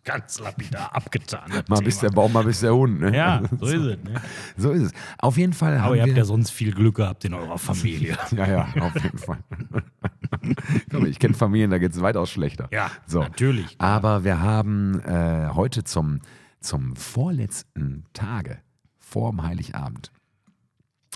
Ganz 0.04 0.38
lapidar 0.38 0.94
abgetan. 0.94 1.48
mal 1.50 1.62
Thema. 1.62 1.80
bis 1.80 1.98
der 1.98 2.10
Baum, 2.10 2.30
mal 2.32 2.44
bis 2.44 2.60
der 2.60 2.74
Hund. 2.74 3.00
Ne? 3.00 3.16
Ja, 3.16 3.40
so 3.58 3.66
ist 3.66 3.72
es. 3.74 4.04
Ne? 4.04 4.20
So 4.56 4.70
ist 4.70 4.82
es. 4.82 4.92
Auf 5.18 5.38
jeden 5.38 5.54
Fall 5.54 5.78
haben 5.78 5.86
Aber 5.86 5.96
ihr 5.96 6.02
habt 6.02 6.14
ja 6.16 6.24
sonst 6.26 6.50
viel 6.50 6.74
Glück 6.74 6.96
gehabt 6.96 7.24
in 7.24 7.32
eurer 7.32 7.56
Familie. 7.58 8.16
ja, 8.36 8.46
ja, 8.46 8.68
auf 8.80 8.94
jeden 9.02 9.16
Fall. 9.18 9.38
Ich 11.06 11.18
kenne 11.18 11.34
Familien, 11.34 11.70
da 11.70 11.78
geht 11.78 11.92
es 11.92 12.00
weitaus 12.00 12.30
schlechter. 12.30 12.68
Ja, 12.72 12.90
so. 13.06 13.20
natürlich. 13.20 13.76
Aber 13.78 14.24
wir 14.24 14.40
haben 14.40 15.00
äh, 15.00 15.48
heute 15.52 15.84
zum, 15.84 16.20
zum 16.60 16.96
vorletzten 16.96 18.04
Tage, 18.12 18.58
vor 18.98 19.30
dem 19.30 19.42
Heiligabend, 19.42 20.12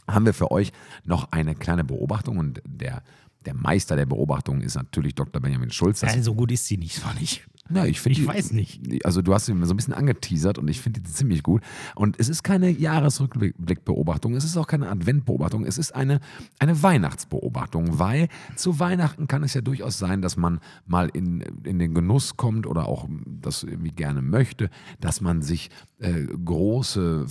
haben 0.07 0.27
wir 0.27 0.35
für 0.35 0.51
euch 0.51 0.73
noch 1.05 1.33
eine 1.33 1.55
kleine 1.55 1.85
Beobachtung 1.85 2.39
und 2.39 2.63
der, 2.67 3.03
der 3.45 3.55
Meister 3.55 3.97
der 3.97 4.07
Beobachtung 4.07 4.61
ist 4.61 4.75
natürlich 4.75 5.15
Dr. 5.15 5.41
Benjamin 5.41 5.71
Schulz. 5.71 6.01
Das, 6.01 6.15
Nein, 6.15 6.23
so 6.23 6.35
gut 6.35 6.51
ist 6.51 6.67
sie 6.67 6.79
nicht, 6.79 6.99
fand 6.99 7.21
ich. 7.21 7.45
Ja, 7.71 7.85
ich 7.85 8.01
find 8.01 8.17
ich 8.17 8.23
die- 8.23 8.29
weiß 8.29 8.53
nicht. 8.53 9.05
Also 9.05 9.23
du 9.23 9.35
hast 9.35 9.47
sie 9.47 9.55
mir 9.55 9.67
so 9.67 9.75
ein 9.75 9.77
bisschen 9.77 9.95
angeteasert 9.95 10.59
und 10.59 10.69
ich 10.69 10.81
finde 10.81 11.01
die 11.01 11.11
ziemlich 11.11 11.43
gut. 11.43 11.63
Und 11.95 12.19
es 12.19 12.29
ist 12.29 12.43
keine 12.43 12.71
Jahresrückblickbeobachtung, 12.71 14.35
es 14.35 14.45
ist 14.45 14.57
auch 14.57 14.67
keine 14.67 14.89
Adventbeobachtung, 14.91 15.65
es 15.65 15.79
ist 15.79 15.95
eine, 15.95 16.21
eine 16.59 16.83
Weihnachtsbeobachtung, 16.83 17.99
weil 17.99 18.29
zu 18.57 18.79
Weihnachten 18.81 19.27
kann 19.29 19.43
es 19.43 19.55
ja 19.55 19.61
durchaus 19.61 19.99
sein, 19.99 20.23
dass 20.23 20.37
man 20.37 20.61
mal 20.87 21.09
in, 21.13 21.41
in 21.65 21.79
den 21.79 21.95
Genuss 21.95 22.37
kommt 22.37 22.67
oder 22.67 22.87
auch 22.87 23.09
das 23.27 23.63
irgendwie 23.63 23.93
gerne 23.93 24.23
möchte, 24.23 24.71
dass 25.01 25.21
man 25.21 25.43
sich 25.43 25.71
äh, 25.99 26.25
große 26.27 27.27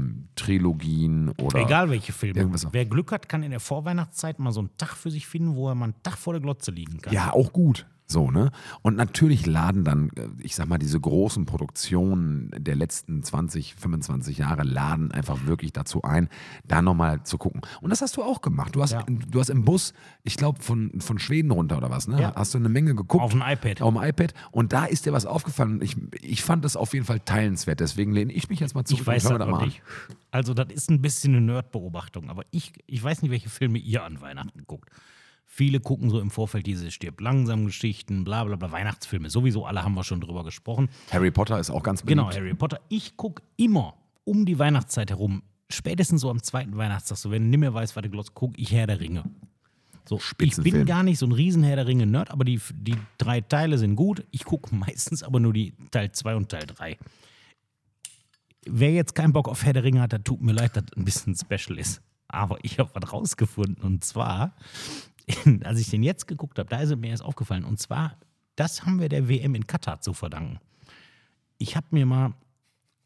Fantasy-Film-Trilogien 0.00 1.30
oder 1.40 1.60
Egal 1.60 1.90
welche 1.90 2.12
Filme. 2.12 2.50
Wer 2.72 2.86
Glück 2.86 3.12
hat, 3.12 3.28
kann 3.28 3.42
in 3.42 3.50
der 3.50 3.60
Vorweihnachtszeit 3.60 4.38
mal 4.38 4.52
so 4.52 4.60
einen 4.60 4.70
Tag 4.76 4.90
für 4.96 5.10
sich 5.10 5.26
finden, 5.26 5.54
wo 5.54 5.68
er 5.68 5.74
mal 5.74 5.84
einen 5.86 6.02
Tag 6.02 6.16
vor 6.18 6.32
der 6.32 6.40
Glotze 6.42 6.70
liegen 6.70 7.00
kann. 7.00 7.12
Ja, 7.12 7.32
auch 7.32 7.52
gut. 7.52 7.86
So, 8.10 8.30
ne? 8.30 8.50
Und 8.82 8.96
natürlich 8.96 9.46
laden 9.46 9.84
dann, 9.84 10.10
äh, 10.16 10.26
ich 10.40 10.56
sag 10.56 10.68
mal, 10.68 10.78
diese 10.78 10.98
großen 10.98 11.46
Produktionen 11.46 12.50
der 12.56 12.74
letzten 12.74 13.22
20, 13.22 13.76
25 13.76 14.38
Jahre 14.38 14.64
laden 14.64 15.12
einfach 15.12 15.46
wirklich 15.46 15.72
dazu 15.72 16.02
ein, 16.02 16.28
da 16.66 16.82
nochmal 16.82 17.22
zu 17.22 17.38
gucken. 17.38 17.60
Und 17.80 17.90
das 17.90 18.02
hast 18.02 18.16
du 18.16 18.22
auch 18.24 18.40
gemacht. 18.40 18.74
Du 18.74 18.82
hast, 18.82 18.92
Ja. 18.92 19.04
du 19.06 19.38
hast 19.38 19.48
im 19.48 19.64
Bus, 19.64 19.94
ich 20.24 20.36
glaube, 20.36 20.60
von, 20.60 21.00
von 21.00 21.20
Schweden 21.20 21.52
runter 21.52 21.76
oder 21.76 21.88
was, 21.90 22.08
ne? 22.08 22.20
Ja. 22.20 22.34
Hast 22.34 22.52
du 22.52 22.58
eine 22.58 22.68
Menge 22.68 22.96
geguckt. 22.96 23.22
Auf 23.22 23.30
dem 23.30 23.42
iPad. 23.46 23.80
Auf 23.80 23.94
dem 23.94 24.02
iPad. 24.02 24.34
Und 24.50 24.72
da 24.72 24.86
ist 24.86 25.06
dir 25.06 25.12
was 25.12 25.24
aufgefallen. 25.24 25.80
Ich, 25.80 25.96
ich 26.20 26.42
fand 26.42 26.64
das 26.64 26.74
auf 26.76 26.92
jeden 26.92 27.06
Fall 27.06 27.20
teilenswert. 27.20 27.78
Deswegen 27.78 28.12
lehne 28.12 28.32
ich 28.32 28.48
mich 28.48 28.58
jetzt 28.58 28.74
mal 28.74 28.84
zurück 28.84 29.02
Ich 29.02 29.06
weiß 29.06 29.22
das 29.22 29.38
mal 29.38 29.64
nicht. 29.64 29.82
Also, 30.32 30.52
das 30.52 30.72
ist 30.72 30.90
ein 30.90 31.00
bisschen 31.00 31.34
eine 31.36 31.44
Nerd-Beobachtung, 31.46 32.28
aber 32.28 32.42
ich, 32.50 32.72
ich 32.86 33.02
weiß 33.02 33.22
nicht, 33.22 33.30
welche 33.30 33.48
Filme 33.48 33.78
ihr 33.78 34.02
an 34.02 34.20
Weihnachten 34.20 34.64
guckt. 34.66 34.90
Viele 35.52 35.80
gucken 35.80 36.10
so 36.10 36.20
im 36.20 36.30
Vorfeld 36.30 36.64
diese 36.64 36.92
stirb 36.92 37.20
langsam 37.20 37.66
Geschichten, 37.66 38.22
bla 38.22 38.44
bla 38.44 38.54
bla, 38.54 38.70
Weihnachtsfilme. 38.70 39.30
Sowieso, 39.30 39.66
alle 39.66 39.82
haben 39.82 39.94
wir 39.94 40.04
schon 40.04 40.20
drüber 40.20 40.44
gesprochen. 40.44 40.88
Harry 41.10 41.32
Potter 41.32 41.58
ist 41.58 41.70
auch 41.70 41.82
ganz 41.82 42.02
beliebt. 42.02 42.20
Genau, 42.20 42.32
Harry 42.32 42.54
Potter. 42.54 42.80
Ich 42.88 43.16
gucke 43.16 43.42
immer 43.56 43.94
um 44.22 44.46
die 44.46 44.60
Weihnachtszeit 44.60 45.10
herum, 45.10 45.42
spätestens 45.68 46.20
so 46.20 46.30
am 46.30 46.40
zweiten 46.40 46.76
Weihnachtstag, 46.76 47.18
so 47.18 47.32
wenn 47.32 47.42
du 47.42 47.48
nicht 47.48 47.58
mehr 47.58 47.74
weißt, 47.74 47.96
was 47.96 48.02
du 48.02 48.10
glotzt, 48.10 48.32
gucke 48.32 48.60
ich 48.60 48.70
Herr 48.70 48.86
der 48.86 49.00
Ringe. 49.00 49.24
So, 50.08 50.20
ich 50.40 50.56
bin 50.56 50.86
gar 50.86 51.02
nicht 51.02 51.18
so 51.18 51.26
ein 51.26 51.32
riesen 51.32 51.64
Herr 51.64 51.76
der 51.76 51.88
Ringe-Nerd, 51.88 52.30
aber 52.30 52.44
die, 52.44 52.60
die 52.72 52.96
drei 53.18 53.40
Teile 53.40 53.76
sind 53.76 53.96
gut. 53.96 54.24
Ich 54.30 54.44
gucke 54.44 54.72
meistens 54.74 55.24
aber 55.24 55.40
nur 55.40 55.52
die 55.52 55.74
Teil 55.90 56.12
2 56.12 56.36
und 56.36 56.48
Teil 56.48 56.64
3. 56.64 56.96
Wer 58.66 58.92
jetzt 58.92 59.16
keinen 59.16 59.32
Bock 59.32 59.48
auf 59.48 59.64
Herr 59.64 59.72
der 59.72 59.82
Ringe 59.82 60.00
hat, 60.00 60.12
der 60.12 60.22
tut 60.22 60.42
mir 60.42 60.52
leid, 60.52 60.76
dass 60.76 60.84
das 60.86 60.96
ein 60.96 61.04
bisschen 61.04 61.34
special 61.36 61.76
ist. 61.76 62.02
Aber 62.28 62.58
ich 62.62 62.78
habe 62.78 62.90
was 62.94 63.12
rausgefunden 63.12 63.82
und 63.82 64.04
zwar, 64.04 64.54
als 65.64 65.80
ich 65.80 65.90
den 65.90 66.02
jetzt 66.02 66.26
geguckt 66.26 66.58
habe, 66.58 66.68
da 66.68 66.80
ist 66.80 66.94
mir 66.96 67.08
erst 67.08 67.24
aufgefallen. 67.24 67.64
Und 67.64 67.78
zwar, 67.78 68.18
das 68.56 68.84
haben 68.84 69.00
wir 69.00 69.08
der 69.08 69.28
WM 69.28 69.54
in 69.54 69.66
Katar 69.66 70.00
zu 70.00 70.12
verdanken. 70.12 70.58
Ich 71.58 71.76
habe 71.76 71.86
mir 71.90 72.06
mal, 72.06 72.34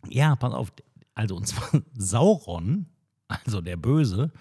ja, 0.08 0.36
pass 0.36 0.52
auf, 0.52 0.72
also 1.14 1.36
und 1.36 1.46
zwar 1.46 1.82
Sauron, 1.96 2.86
also 3.28 3.60
der 3.60 3.76
Böse, 3.76 4.32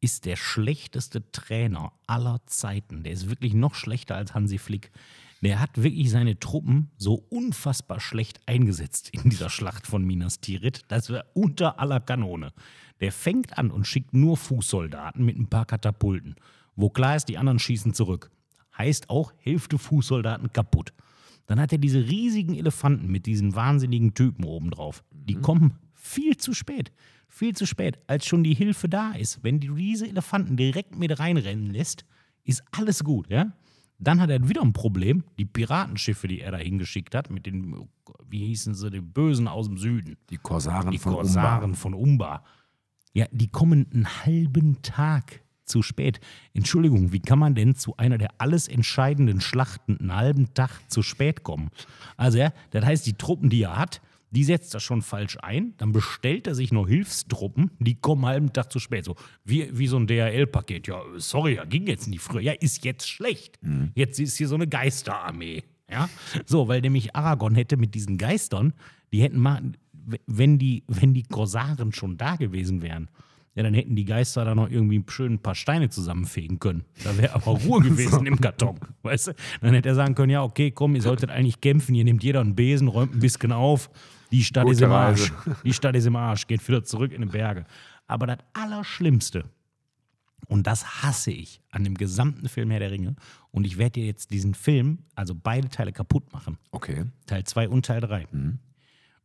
ist 0.00 0.24
der 0.24 0.36
schlechteste 0.36 1.30
Trainer 1.30 1.92
aller 2.06 2.40
Zeiten. 2.46 3.02
Der 3.02 3.12
ist 3.12 3.28
wirklich 3.28 3.54
noch 3.54 3.74
schlechter 3.74 4.16
als 4.16 4.34
Hansi 4.34 4.58
Flick. 4.58 4.90
Der 5.42 5.58
hat 5.58 5.82
wirklich 5.82 6.10
seine 6.10 6.38
Truppen 6.38 6.90
so 6.96 7.14
unfassbar 7.14 8.00
schlecht 8.00 8.40
eingesetzt 8.46 9.10
in 9.10 9.30
dieser 9.30 9.48
Schlacht 9.48 9.86
von 9.86 10.04
Minas 10.04 10.40
Tirith. 10.40 10.82
Das 10.88 11.10
war 11.10 11.24
unter 11.34 11.78
aller 11.78 12.00
Kanone. 12.00 12.52
Der 13.00 13.12
fängt 13.12 13.56
an 13.56 13.70
und 13.70 13.86
schickt 13.86 14.12
nur 14.12 14.36
Fußsoldaten 14.36 15.24
mit 15.24 15.38
ein 15.38 15.48
paar 15.48 15.64
Katapulten. 15.64 16.36
Wo 16.76 16.90
klar 16.90 17.16
ist, 17.16 17.26
die 17.26 17.38
anderen 17.38 17.58
schießen 17.58 17.94
zurück. 17.94 18.30
Heißt 18.76 19.10
auch, 19.10 19.32
Hälfte 19.38 19.78
Fußsoldaten 19.78 20.52
kaputt. 20.52 20.92
Dann 21.46 21.60
hat 21.60 21.72
er 21.72 21.78
diese 21.78 22.08
riesigen 22.08 22.54
Elefanten 22.54 23.08
mit 23.08 23.26
diesen 23.26 23.54
wahnsinnigen 23.54 24.14
Typen 24.14 24.44
obendrauf. 24.44 25.02
Die 25.10 25.34
kommen 25.34 25.74
viel 25.94 26.36
zu 26.36 26.54
spät. 26.54 26.92
Viel 27.28 27.54
zu 27.54 27.66
spät, 27.66 27.98
als 28.06 28.26
schon 28.26 28.44
die 28.44 28.54
Hilfe 28.54 28.88
da 28.88 29.12
ist. 29.12 29.42
Wenn 29.42 29.60
du 29.60 29.74
diese 29.74 30.08
Elefanten 30.08 30.56
direkt 30.56 30.96
mit 30.96 31.18
reinrennen 31.18 31.70
lässt, 31.70 32.04
ist 32.44 32.62
alles 32.72 33.04
gut, 33.04 33.28
ja? 33.30 33.52
Dann 33.98 34.20
hat 34.20 34.30
er 34.30 34.48
wieder 34.48 34.62
ein 34.62 34.72
Problem. 34.72 35.24
Die 35.38 35.44
Piratenschiffe, 35.44 36.26
die 36.26 36.40
er 36.40 36.52
da 36.52 36.58
hingeschickt 36.58 37.14
hat, 37.14 37.30
mit 37.30 37.46
den, 37.46 37.88
wie 38.28 38.46
hießen 38.46 38.74
sie, 38.74 38.90
die 38.90 39.00
Bösen 39.00 39.46
aus 39.46 39.66
dem 39.66 39.76
Süden. 39.76 40.16
Die 40.30 40.38
Korsaren 40.38 40.90
Die 40.90 40.98
von 40.98 41.14
Korsaren 41.14 41.74
von 41.74 41.92
Umbar. 41.92 42.44
Ja, 43.12 43.26
die 43.30 43.48
kommen 43.48 43.86
einen 43.92 44.24
halben 44.24 44.80
Tag 44.82 45.42
zu 45.70 45.82
spät. 45.82 46.20
Entschuldigung, 46.52 47.12
wie 47.12 47.20
kann 47.20 47.38
man 47.38 47.54
denn 47.54 47.74
zu 47.74 47.96
einer 47.96 48.18
der 48.18 48.30
alles 48.38 48.68
entscheidenden 48.68 49.40
Schlachten 49.40 49.98
einen 49.98 50.14
halben 50.14 50.52
Tag 50.54 50.70
zu 50.88 51.02
spät 51.02 51.42
kommen? 51.42 51.70
Also 52.16 52.38
ja, 52.38 52.52
das 52.70 52.84
heißt, 52.84 53.06
die 53.06 53.14
Truppen, 53.14 53.48
die 53.48 53.62
er 53.62 53.76
hat, 53.76 54.02
die 54.30 54.44
setzt 54.44 54.74
er 54.74 54.80
schon 54.80 55.02
falsch 55.02 55.38
ein, 55.42 55.74
dann 55.78 55.92
bestellt 55.92 56.46
er 56.46 56.54
sich 56.54 56.72
noch 56.72 56.86
Hilfstruppen, 56.86 57.70
die 57.78 57.96
kommen 57.96 58.24
einen 58.24 58.32
halben 58.32 58.52
Tag 58.52 58.70
zu 58.70 58.78
spät. 58.78 59.04
So 59.04 59.16
wie, 59.44 59.76
wie 59.76 59.86
so 59.88 59.96
ein 59.96 60.06
DHL-Paket. 60.06 60.86
Ja, 60.86 61.02
sorry, 61.16 61.56
ja, 61.56 61.64
ging 61.64 61.86
jetzt 61.86 62.06
nicht 62.06 62.20
früher. 62.20 62.40
Ja, 62.40 62.52
ist 62.52 62.84
jetzt 62.84 63.08
schlecht. 63.08 63.58
Jetzt 63.94 64.20
ist 64.20 64.36
hier 64.36 64.48
so 64.48 64.54
eine 64.54 64.68
Geisterarmee. 64.68 65.64
Ja, 65.90 66.08
so, 66.46 66.68
weil 66.68 66.80
nämlich 66.82 67.16
Aragon 67.16 67.56
hätte 67.56 67.76
mit 67.76 67.96
diesen 67.96 68.16
Geistern, 68.16 68.72
die 69.12 69.22
hätten 69.22 69.40
mal, 69.40 69.60
wenn 70.26 70.58
die, 70.58 70.84
wenn 70.86 71.14
die 71.14 71.24
Korsaren 71.24 71.92
schon 71.92 72.16
da 72.16 72.36
gewesen 72.36 72.80
wären, 72.82 73.08
ja, 73.54 73.64
dann 73.64 73.74
hätten 73.74 73.96
die 73.96 74.04
Geister 74.04 74.44
da 74.44 74.54
noch 74.54 74.70
irgendwie 74.70 75.02
schön 75.08 75.34
ein 75.34 75.38
paar 75.40 75.56
Steine 75.56 75.90
zusammenfegen 75.90 76.60
können. 76.60 76.84
Da 77.02 77.16
wäre 77.18 77.34
aber 77.34 77.52
Ruhe 77.52 77.80
gewesen 77.82 78.26
im 78.26 78.40
Karton. 78.40 78.78
Weißt 79.02 79.28
du? 79.28 79.32
Dann 79.60 79.74
hätte 79.74 79.88
er 79.88 79.94
sagen 79.96 80.14
können: 80.14 80.30
Ja, 80.30 80.42
okay, 80.44 80.70
komm, 80.70 80.94
ihr 80.94 81.02
solltet 81.02 81.30
eigentlich 81.30 81.60
kämpfen. 81.60 81.94
Ihr 81.94 82.04
nehmt 82.04 82.22
jeder 82.22 82.40
einen 82.40 82.54
Besen, 82.54 82.88
räumt 82.88 83.14
ein 83.14 83.18
bisschen 83.18 83.52
auf. 83.52 83.90
Die 84.30 84.44
Stadt 84.44 84.64
Gute 84.64 84.74
ist 84.74 84.82
im 84.82 84.92
Arsch. 84.92 85.32
Reise. 85.32 85.56
Die 85.64 85.72
Stadt 85.72 85.96
ist 85.96 86.06
im 86.06 86.14
Arsch. 86.14 86.46
Geht 86.46 86.66
wieder 86.68 86.84
zurück 86.84 87.12
in 87.12 87.22
die 87.22 87.28
Berge. 87.28 87.64
Aber 88.06 88.26
das 88.26 88.38
Allerschlimmste, 88.52 89.44
und 90.46 90.66
das 90.66 91.02
hasse 91.02 91.32
ich 91.32 91.60
an 91.70 91.84
dem 91.84 91.96
gesamten 91.96 92.48
Film 92.48 92.70
Herr 92.70 92.80
der 92.80 92.90
Ringe, 92.90 93.16
und 93.50 93.66
ich 93.66 93.78
werde 93.78 94.00
dir 94.00 94.06
jetzt 94.06 94.30
diesen 94.30 94.54
Film, 94.54 94.98
also 95.14 95.34
beide 95.34 95.68
Teile 95.68 95.92
kaputt 95.92 96.32
machen. 96.32 96.58
Okay. 96.70 97.04
Teil 97.26 97.44
2 97.44 97.68
und 97.68 97.86
Teil 97.86 98.00
3. 98.00 98.26
Mhm. 98.30 98.58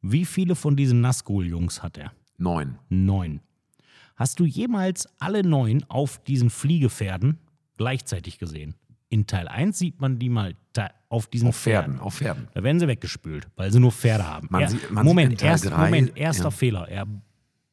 Wie 0.01 0.25
viele 0.25 0.55
von 0.55 0.75
diesen 0.75 1.01
Nazgul-Jungs 1.01 1.82
hat 1.82 1.98
er? 1.98 2.12
Neun. 2.38 2.77
Neun. 2.89 3.41
Hast 4.15 4.39
du 4.39 4.45
jemals 4.45 5.07
alle 5.19 5.43
neun 5.43 5.84
auf 5.89 6.24
diesen 6.24 6.50
Fliegepferden 6.50 7.38
gleichzeitig 7.77 8.38
gesehen? 8.39 8.75
In 9.10 9.27
Teil 9.27 9.48
1 9.48 9.77
sieht 9.77 10.01
man 10.01 10.19
die 10.19 10.29
mal 10.29 10.55
auf 11.10 11.27
diesen 11.27 11.50
Auf 11.50 11.57
Pferden. 11.57 12.00
Auf 12.00 12.15
Pferden. 12.15 12.48
Da 12.53 12.63
werden 12.63 12.79
sie 12.79 12.88
weggespült, 12.88 13.48
weil 13.55 13.72
sie 13.72 13.79
nur 13.79 13.91
Pferde 13.91 14.27
haben. 14.27 14.48
Man 14.50 14.63
er, 14.63 14.69
sieht- 14.69 14.91
man 14.91 15.05
Moment, 15.05 15.31
sieht 15.39 15.43
erst, 15.43 15.69
Moment, 15.69 16.17
erster 16.17 16.45
ja. 16.45 16.51
Fehler. 16.51 16.88
Er, 16.89 17.05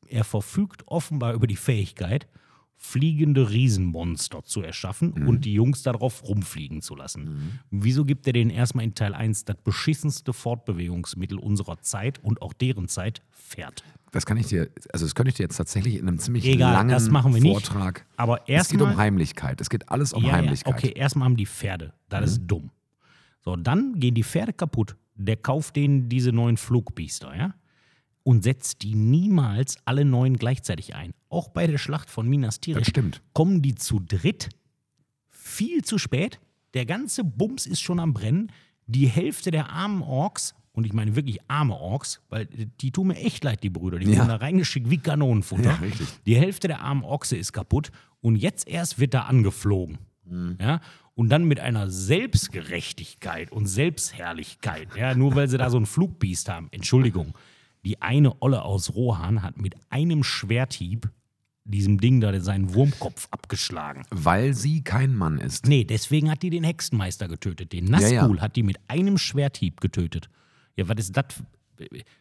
er 0.09 0.25
verfügt 0.25 0.87
offenbar 0.87 1.33
über 1.33 1.47
die 1.47 1.57
Fähigkeit, 1.57 2.29
fliegende 2.77 3.51
Riesenmonster 3.51 4.43
zu 4.43 4.61
erschaffen 4.63 5.15
Mhm. 5.17 5.29
und 5.29 5.45
die 5.45 5.53
Jungs 5.55 5.83
darauf 5.83 6.25
rumfliegen 6.29 6.83
zu 6.83 6.97
lassen. 6.97 7.61
Wieso 7.71 8.05
gibt 8.05 8.27
er 8.27 8.33
denen 8.33 8.51
erstmal 8.51 8.85
in 8.85 8.95
Teil 8.95 9.15
1 9.15 9.45
das 9.45 9.57
beschissenste 9.63 10.33
Fortbewegungsmittel 10.33 11.39
unserer 11.39 11.81
Zeit 11.81 12.19
und 12.25 12.43
auch 12.43 12.53
deren 12.53 12.89
Zeit? 12.89 13.23
Pferd. 13.31 13.85
Das 14.11 14.27
kann 14.27 14.37
ich 14.37 14.49
dir, 14.49 14.69
also 14.93 15.07
das 15.07 15.15
könnte 15.15 15.31
ich 15.31 15.37
dir 15.37 15.45
jetzt 15.45 15.57
tatsächlich 15.57 15.95
in 15.97 16.07
einem 16.09 16.19
ziemlich 16.19 16.45
Egal, 16.45 16.73
langen 16.73 16.91
das 16.91 17.09
machen 17.09 17.33
wir 17.35 17.41
nicht. 17.41 17.53
Vortrag. 17.67 18.05
Aber 18.17 18.41
es 18.41 18.45
geht 18.47 18.55
erstmal 18.57 18.93
um 18.93 18.97
Heimlichkeit. 18.99 19.61
Es 19.61 19.71
geht 19.71 19.89
alles 19.89 20.13
um 20.13 20.25
ja, 20.25 20.33
Heimlichkeit. 20.33 20.75
okay, 20.75 20.93
erstmal 20.95 21.27
haben 21.27 21.37
die 21.37 21.47
Pferde. 21.47 21.95
Das 22.09 22.33
ist 22.33 22.43
dumm. 22.47 22.71
So, 23.45 23.57
dann 23.57 23.99
gehen 24.01 24.15
die 24.15 24.23
Pferde 24.25 24.53
kaputt. 24.53 24.97
Der 25.15 25.37
kauft 25.37 25.77
denen 25.77 26.09
diese 26.09 26.31
neuen 26.33 26.57
Flugbiester, 26.57 27.35
ja? 27.37 27.55
Und 28.25 28.45
setzt 28.45 28.83
die 28.83 28.95
niemals 28.95 29.77
alle 29.85 30.05
neun 30.05 30.37
gleichzeitig 30.37 30.95
ein. 30.95 31.13
Auch 31.29 31.49
bei 31.49 31.67
der 31.67 31.79
Schlacht 31.79 32.09
von 32.09 32.29
Minas 32.29 32.61
Tirith 32.61 32.93
kommen 33.33 33.63
die 33.63 33.75
zu 33.75 33.99
dritt 34.01 34.49
viel 35.29 35.83
zu 35.83 35.99
spät. 35.99 36.39
Der 36.75 36.87
ganze 36.87 37.25
Bums 37.25 37.67
ist 37.67 37.81
schon 37.81 37.99
am 37.99 38.15
Brennen. 38.15 38.53
Die 38.87 39.07
Hälfte 39.09 39.51
der 39.51 39.71
armen 39.71 40.03
Orks, 40.03 40.55
und 40.73 40.85
ich 40.87 40.93
meine 40.93 41.17
wirklich 41.17 41.39
arme 41.49 41.75
Orks, 41.75 42.21
weil 42.31 42.47
die 42.47 42.91
tun 42.93 43.09
mir 43.09 43.17
echt 43.17 43.45
leid, 43.45 43.63
die 43.63 43.71
Brüder. 43.71 43.99
Die 43.99 44.07
Ja. 44.11 44.19
wurden 44.21 44.29
da 44.29 44.37
reingeschickt 44.37 44.89
wie 44.89 44.99
Kanonenfutter. 44.99 45.65
Ja, 45.65 45.75
richtig. 45.77 46.07
Die 46.25 46.37
Hälfte 46.37 46.69
der 46.69 46.81
armen 46.81 47.05
Ochse 47.05 47.37
ist 47.37 47.53
kaputt 47.53 47.91
und 48.21 48.37
jetzt 48.37 48.67
erst 48.69 48.99
wird 48.99 49.15
da 49.15 49.23
angeflogen. 49.23 49.99
Mhm. 50.25 50.57
Ja? 50.61 50.81
Und 51.15 51.29
dann 51.29 51.45
mit 51.45 51.61
einer 51.61 51.91
Selbstgerechtigkeit 51.91 53.53
und 53.53 53.67
Selbstherrlichkeit, 53.67 54.89
ja, 54.97 55.15
nur 55.15 55.35
weil 55.35 55.49
sie 55.49 55.59
da 55.59 55.69
so 55.71 55.77
ein 55.79 55.87
Flugbiest 55.87 56.49
haben. 56.49 56.69
Entschuldigung, 56.71 57.35
die 57.85 58.01
eine 58.03 58.41
Olle 58.43 58.63
aus 58.63 58.95
Rohan 58.95 59.43
hat 59.43 59.57
mit 59.59 59.75
einem 59.91 60.23
Schwerthieb 60.23 61.11
diesem 61.65 62.01
Ding 62.01 62.21
da 62.21 62.39
seinen 62.41 62.75
Wurmkopf 62.75 63.29
abgeschlagen. 63.31 64.03
Weil 64.11 64.53
sie 64.53 64.83
kein 64.83 65.15
Mann 65.15 65.39
ist. 65.39 65.67
Nee, 65.67 65.85
deswegen 65.85 66.29
hat 66.31 66.43
die 66.43 66.51
den 66.51 66.65
Hexenmeister 66.65 67.29
getötet. 67.29 67.73
Den 67.73 67.87
Ja, 67.87 67.93
Nazgul 68.01 68.37
ja. 68.37 68.43
hat 68.43 68.57
die 68.57 68.65
mit 68.65 68.79
einem 68.89 69.17
Schwerthieb 69.17 69.81
getötet. 69.81 70.29
Ja, 70.77 70.89
was 70.89 70.99
ist 70.99 71.17
das? 71.17 71.27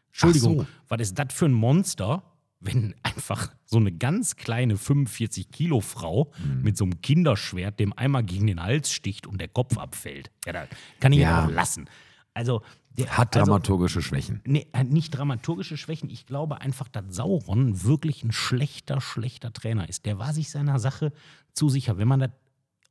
Entschuldigung, 0.07 0.59
so. 0.59 0.67
was 0.87 1.01
ist 1.01 1.17
das 1.17 1.27
für 1.33 1.45
ein 1.45 1.53
Monster, 1.53 2.23
wenn 2.59 2.93
einfach 3.01 3.51
so 3.65 3.77
eine 3.77 3.91
ganz 3.91 4.35
kleine 4.35 4.77
45 4.77 5.49
Kilo 5.51 5.79
Frau 5.81 6.31
Hm. 6.35 6.61
mit 6.61 6.77
so 6.77 6.83
einem 6.85 7.01
Kinderschwert 7.01 7.79
dem 7.79 7.93
einmal 7.97 8.23
gegen 8.23 8.45
den 8.47 8.61
Hals 8.61 8.91
sticht 8.91 9.25
und 9.25 9.39
der 9.41 9.47
Kopf 9.47 9.77
abfällt? 9.77 10.29
Ja, 10.45 10.53
da 10.53 10.67
kann 10.99 11.13
ich 11.13 11.19
Ja. 11.19 11.29
ja 11.41 11.45
auch 11.47 11.51
lassen. 11.51 11.85
Also, 12.33 12.61
der, 12.97 13.17
Hat 13.17 13.35
also, 13.35 13.45
dramaturgische 13.45 14.01
Schwächen. 14.01 14.41
Nee, 14.45 14.67
hat 14.73 14.88
nicht 14.88 15.11
dramaturgische 15.11 15.77
Schwächen. 15.77 16.09
Ich 16.09 16.25
glaube 16.25 16.59
einfach, 16.61 16.88
dass 16.89 17.05
Sauron 17.09 17.83
wirklich 17.83 18.23
ein 18.23 18.31
schlechter, 18.31 19.00
schlechter 19.00 19.53
Trainer 19.53 19.88
ist. 19.88 20.05
Der 20.05 20.19
war 20.19 20.33
sich 20.33 20.50
seiner 20.50 20.77
Sache 20.79 21.13
zu 21.53 21.69
sicher. 21.69 21.97
Wenn 21.97 22.07
man 22.07 22.19
das 22.19 22.31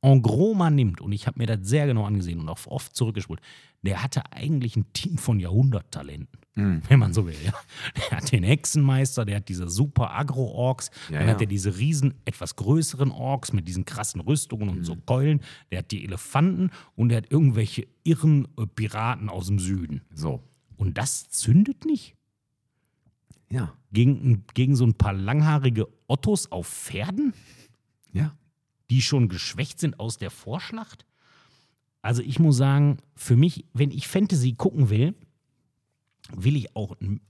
en 0.03 0.21
gros 0.21 0.55
mal 0.55 0.71
nimmt, 0.71 0.99
und 1.01 1.11
ich 1.11 1.27
habe 1.27 1.39
mir 1.39 1.45
das 1.45 1.59
sehr 1.61 1.85
genau 1.85 2.05
angesehen 2.05 2.39
und 2.39 2.49
auch 2.49 2.65
oft 2.67 2.95
zurückgespult, 2.95 3.39
der 3.83 4.01
hatte 4.03 4.31
eigentlich 4.31 4.75
ein 4.75 4.91
Team 4.93 5.17
von 5.17 5.39
Jahrhunderttalenten, 5.39 6.39
Hm. 6.53 6.81
wenn 6.89 6.99
man 6.99 7.13
so 7.13 7.25
will. 7.27 7.35
Ja. 7.45 7.53
Der 8.09 8.17
hat 8.17 8.31
den 8.31 8.43
Hexenmeister, 8.43 9.25
der 9.25 9.37
hat 9.37 9.47
diese 9.49 9.69
super 9.69 10.11
Agro-Orks, 10.11 10.89
Ja, 11.09 11.19
dann 11.19 11.27
ja. 11.27 11.33
hat 11.35 11.41
er 11.41 11.47
diese 11.47 11.77
riesen, 11.77 12.15
etwas 12.25 12.55
größeren 12.55 13.11
Orks 13.11 13.53
mit 13.53 13.67
diesen 13.67 13.85
krassen 13.85 14.21
Rüstungen 14.21 14.69
und 14.69 14.77
Hm. 14.77 14.83
so 14.83 14.95
Keulen, 14.95 15.41
der 15.71 15.79
hat 15.79 15.91
die 15.91 16.03
Elefanten 16.03 16.71
und 16.95 17.09
der 17.09 17.19
hat 17.19 17.31
irgendwelche 17.31 17.87
irren 18.03 18.47
äh, 18.57 18.65
Piraten 18.65 19.29
aus 19.29 19.47
dem 19.47 19.59
Süden. 19.59 20.01
So. 20.13 20.41
Und 20.77 20.97
das 20.97 21.29
zündet 21.29 21.85
nicht? 21.85 22.15
Ja. 23.51 23.73
Gegen, 23.93 24.45
gegen 24.53 24.75
so 24.75 24.85
ein 24.85 24.93
paar 24.95 25.13
langhaarige 25.13 25.87
Ottos 26.07 26.51
auf 26.51 26.67
Pferden, 26.67 27.33
Ja. 28.13 28.33
Die 28.91 29.01
schon 29.01 29.29
geschwächt 29.29 29.79
sind 29.79 29.99
aus 29.99 30.17
der 30.17 30.29
Vorschlacht? 30.29 31.05
Also 32.01 32.21
ich 32.21 32.39
muss 32.39 32.57
sagen, 32.57 32.97
für 33.15 33.35
mich, 33.35 33.65
wenn 33.73 33.89
ich 33.91 34.07
Fantasy 34.07 34.53
gucken 34.53 34.89
will, 34.89 35.15
will 36.35 36.55
ich 36.55 36.75
auch 36.75 36.95
ein, 36.99 37.21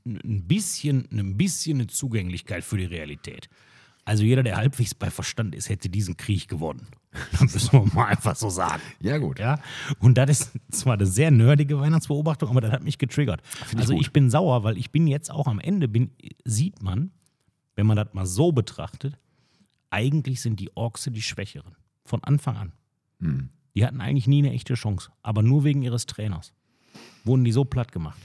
bisschen, 0.48 1.08
ein 1.12 1.38
bisschen 1.38 1.78
eine 1.78 1.88
Zugänglichkeit 1.88 2.64
für 2.64 2.78
die 2.78 2.86
Realität. 2.86 3.48
Also 4.06 4.24
jeder, 4.24 4.42
der 4.42 4.58
halbwegs 4.58 4.96
bei 4.96 5.12
Verstand 5.12 5.54
ist, 5.54 5.70
hätte 5.70 5.90
diesen 5.90 6.18
Krieg 6.18 6.48
gewonnen. 6.48 6.88
Das 7.32 7.54
müssen 7.54 7.74
wir 7.74 7.94
mal 7.94 8.06
einfach 8.06 8.36
so 8.36 8.50
sagen. 8.50 8.82
Ja, 9.02 9.18
gut. 9.18 9.38
Ja, 9.38 9.60
und 10.00 10.18
das 10.18 10.30
ist 10.30 10.52
zwar 10.72 10.94
eine 10.94 11.06
sehr 11.06 11.30
nerdige 11.30 11.78
Weihnachtsbeobachtung, 11.80 12.50
aber 12.50 12.62
das 12.62 12.72
hat 12.72 12.84
mich 12.84 12.98
getriggert. 12.98 13.42
ich 13.72 13.78
Also 13.78 13.94
gut. 13.94 14.02
ich 14.02 14.14
bin 14.14 14.30
sauer, 14.30 14.64
weil 14.64 14.78
ich 14.78 14.92
bin 14.92 15.08
jetzt 15.08 15.30
auch 15.30 15.48
am 15.48 15.60
Ende, 15.60 15.90
bin, 15.90 16.12
sieht 16.46 16.82
man, 16.82 17.12
wenn 17.76 17.86
man 17.86 17.98
das 17.98 18.14
mal 18.14 18.26
so 18.26 18.54
betrachtet, 18.54 19.18
eigentlich 19.92 20.42
sind 20.42 20.60
die 20.60 20.76
Orks 20.76 21.08
die 21.12 21.22
Schwächeren. 21.22 21.76
Von 22.04 22.24
Anfang 22.24 22.58
an. 22.58 22.72
Hm. 23.20 23.50
Die 23.76 23.86
hatten 23.86 24.02
eigentlich 24.02 24.28
nie 24.28 24.40
eine 24.40 24.52
echte 24.52 24.74
Chance. 24.74 25.12
Aber 25.22 25.44
nur 25.44 25.64
wegen 25.64 25.82
ihres 25.84 26.06
Trainers 26.06 26.54
wurden 27.24 27.44
die 27.44 27.52
so 27.52 27.64
platt 27.64 27.92
gemacht. 27.92 28.20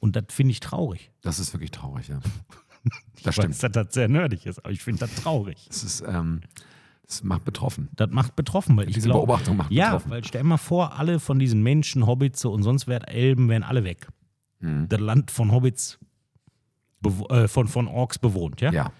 Und 0.00 0.16
das 0.16 0.26
finde 0.28 0.52
ich 0.52 0.60
traurig. 0.60 1.10
Das 1.22 1.38
ist 1.38 1.52
wirklich 1.54 1.70
traurig, 1.70 2.08
ja. 2.08 2.20
Ich 3.16 3.22
Das 3.22 3.34
stimmt. 3.36 3.48
weiß, 3.50 3.58
dass 3.60 3.72
das 3.72 3.94
sehr 3.94 4.08
nerdig 4.08 4.44
ist, 4.44 4.58
aber 4.58 4.70
ich 4.70 4.82
finde 4.82 5.00
das 5.00 5.14
traurig. 5.14 5.64
Das 5.68 5.82
ist, 5.82 6.04
ähm, 6.06 6.42
das 7.06 7.24
macht 7.24 7.44
betroffen. 7.46 7.88
Das 7.96 8.10
macht 8.10 8.36
betroffen, 8.36 8.76
weil 8.76 8.88
ich 8.90 8.94
Diese. 8.94 9.08
Beobachtung 9.08 9.56
macht 9.56 9.72
ja, 9.72 9.86
betroffen. 9.86 10.10
weil 10.10 10.24
stell 10.24 10.44
mal 10.44 10.58
vor, 10.58 10.98
alle 10.98 11.18
von 11.18 11.38
diesen 11.38 11.62
Menschen, 11.62 12.06
Hobbits 12.06 12.44
und 12.44 12.62
sonst 12.62 12.86
wer 12.86 13.08
Elben 13.08 13.48
wären 13.48 13.62
alle 13.62 13.84
weg. 13.84 14.08
Hm. 14.60 14.86
Das 14.90 15.00
Land 15.00 15.30
von 15.30 15.50
Hobbits, 15.50 15.98
äh, 17.30 17.48
von, 17.48 17.68
von 17.68 17.88
Orks 17.88 18.18
bewohnt, 18.18 18.60
ja? 18.60 18.70
Ja. 18.70 18.92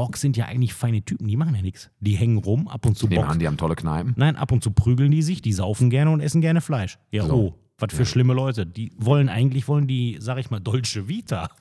Orks 0.00 0.20
sind 0.20 0.36
ja 0.36 0.46
eigentlich 0.46 0.72
feine 0.74 1.02
Typen, 1.02 1.28
die 1.28 1.36
machen 1.36 1.54
ja 1.54 1.62
nichts. 1.62 1.90
Die 2.00 2.14
hängen 2.14 2.38
rum, 2.38 2.68
ab 2.68 2.86
und 2.86 2.96
zu 2.96 3.06
boxen. 3.08 3.24
an, 3.24 3.38
die 3.38 3.46
haben 3.46 3.56
tolle 3.56 3.74
Kneipen. 3.76 4.14
Nein, 4.16 4.36
ab 4.36 4.50
und 4.52 4.62
zu 4.64 4.70
prügeln 4.70 5.10
die 5.10 5.22
sich, 5.22 5.42
die 5.42 5.52
saufen 5.52 5.90
gerne 5.90 6.10
und 6.10 6.20
essen 6.20 6.40
gerne 6.40 6.60
Fleisch. 6.60 6.98
Ja, 7.10 7.24
So. 7.26 7.34
oh, 7.34 7.54
was 7.78 7.92
für 7.94 8.04
schlimme 8.06 8.34
Leute. 8.34 8.66
Die 8.66 8.92
wollen 8.96 9.28
eigentlich, 9.28 9.68
wollen 9.68 9.86
die, 9.86 10.16
sag 10.20 10.38
ich 10.38 10.50
mal, 10.50 10.60
Dolce 10.60 11.08
Vita. 11.08 11.48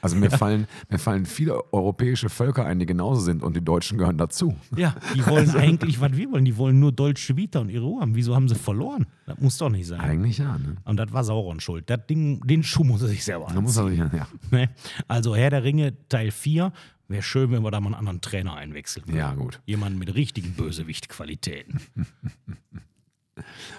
Also 0.00 0.14
mir, 0.14 0.30
fallen, 0.30 0.68
mir 0.88 1.00
fallen 1.00 1.26
viele 1.26 1.72
europäische 1.72 2.28
Völker 2.28 2.64
ein, 2.64 2.78
die 2.78 2.86
genauso 2.86 3.20
sind 3.20 3.42
und 3.42 3.56
die 3.56 3.64
Deutschen 3.64 3.98
gehören 3.98 4.16
dazu. 4.16 4.54
Ja, 4.76 4.94
die 5.12 5.26
wollen 5.26 5.50
eigentlich, 5.56 6.00
was 6.00 6.16
wir 6.16 6.30
wollen, 6.30 6.44
die 6.44 6.56
wollen 6.56 6.78
nur 6.78 6.92
Dolce 6.92 7.36
Vita 7.36 7.58
und 7.58 7.68
ihre 7.68 7.84
Ruhe 7.84 8.00
haben. 8.02 8.14
Wieso 8.14 8.36
haben 8.36 8.46
sie 8.48 8.54
verloren? 8.54 9.06
Das 9.26 9.40
muss 9.40 9.58
doch 9.58 9.70
nicht 9.70 9.88
sein. 9.88 9.98
Eigentlich 9.98 10.38
ja, 10.38 10.56
ne? 10.56 10.76
Und 10.84 10.98
das 10.98 11.12
war 11.12 11.24
Sauron 11.24 11.58
schuld. 11.58 11.90
Das 11.90 12.06
Ding, 12.06 12.40
den 12.46 12.62
Schuh 12.62 12.84
muss 12.84 13.02
er 13.02 13.08
sich 13.08 13.24
selber 13.24 13.48
Da 13.52 13.60
muss 13.60 13.76
anziehen. 13.76 13.98
er 14.02 14.10
sich, 14.10 14.20
ja. 14.20 14.28
Ne? 14.52 14.70
Also 15.08 15.34
Herr 15.34 15.50
der 15.50 15.64
Ringe 15.64 15.94
Teil 16.08 16.30
4. 16.30 16.72
Wäre 17.08 17.22
schön, 17.22 17.50
wenn 17.50 17.62
wir 17.62 17.70
da 17.70 17.80
mal 17.80 17.88
einen 17.88 17.94
anderen 17.94 18.20
Trainer 18.20 18.54
einwechseln 18.54 19.06
würden. 19.06 19.16
Ja, 19.16 19.32
gut. 19.34 19.60
Jemanden 19.64 19.98
mit 19.98 20.14
richtigen 20.14 20.52
Bösewicht-Qualitäten. 20.52 21.80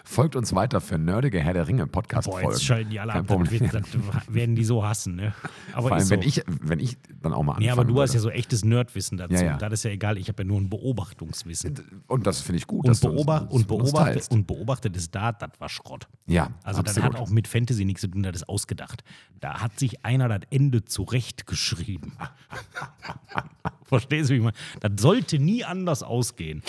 Folgt 0.04 0.36
uns 0.36 0.54
weiter 0.56 0.82
für 0.82 0.98
nerdige 0.98 1.40
Herr 1.40 1.54
der 1.54 1.68
Ringe 1.68 1.88
podcast 1.88 2.28
Boah, 2.28 2.34
folgen 2.40 2.50
jetzt 2.52 2.64
schalten 2.64 2.90
die 2.90 3.00
alle 3.00 3.12
Kein 3.14 3.22
ab. 3.22 3.28
Das, 3.28 3.38
Problem. 3.38 3.60
wird, 3.62 3.74
das 3.74 3.88
werden 4.34 4.56
die 4.56 4.64
so 4.64 4.84
hassen, 4.86 5.16
ne? 5.16 5.34
Aber 5.74 5.90
Vor 5.90 5.98
allem, 5.98 6.06
so. 6.06 6.12
wenn, 6.12 6.22
ich, 6.22 6.44
wenn 6.62 6.80
ich 6.80 6.98
dann 7.22 7.34
auch 7.34 7.44
mal 7.44 7.54
anfange. 7.54 7.66
Nee, 7.66 7.72
aber 7.72 7.86
du 7.86 8.02
hast 8.02 8.14
ja 8.14 8.20
so 8.20 8.30
echtes 8.30 8.64
Nerdwissen 8.66 9.18
dazu. 9.18 9.34
Ja, 9.34 9.42
ja. 9.44 9.58
Das 9.58 9.74
ist 9.74 9.84
ja 9.84 9.92
egal, 9.92 10.18
ich 10.18 10.28
habe 10.30 10.44
ja 10.44 10.48
nur 10.48 10.60
ein 10.60 10.70
Beobachtungswissen. 10.70 12.04
Und 12.08 12.28
das 12.28 12.42
finde 12.42 12.58
ich 12.58 12.68
gut, 12.68 12.88
Und, 12.88 13.00
beobacht, 13.02 13.44
uns- 13.44 13.54
und, 13.54 13.68
beobachtet, 13.68 14.28
und 14.32 14.48
beobachtet 14.48 14.96
ist 14.96 15.14
da, 15.16 15.32
das 15.32 15.52
war 15.60 15.70
Schrott. 15.70 16.08
Ja, 16.28 16.50
Also 16.64 16.82
das 16.82 16.98
absolut. 16.98 17.16
hat 17.16 17.22
auch 17.22 17.30
mit 17.30 17.48
Fantasy 17.48 17.86
nichts 17.86 18.02
zu 18.02 18.08
tun, 18.08 18.24
das 18.24 18.36
ist 18.38 18.50
ausgedacht. 18.50 19.04
Da 19.40 19.62
hat 19.62 19.80
sich 19.80 20.06
einer 20.06 20.28
das 20.30 20.42
Ende 20.52 20.86
zurechtgeschrieben. 20.86 22.14
Verstehst 23.86 24.30
du, 24.30 24.34
wie 24.34 24.38
ich 24.38 24.44
meine? 24.44 24.56
Das 24.82 25.02
sollte 25.02 25.40
nie 25.40 25.64
anders 25.64 26.04
ausgehen. 26.04 26.62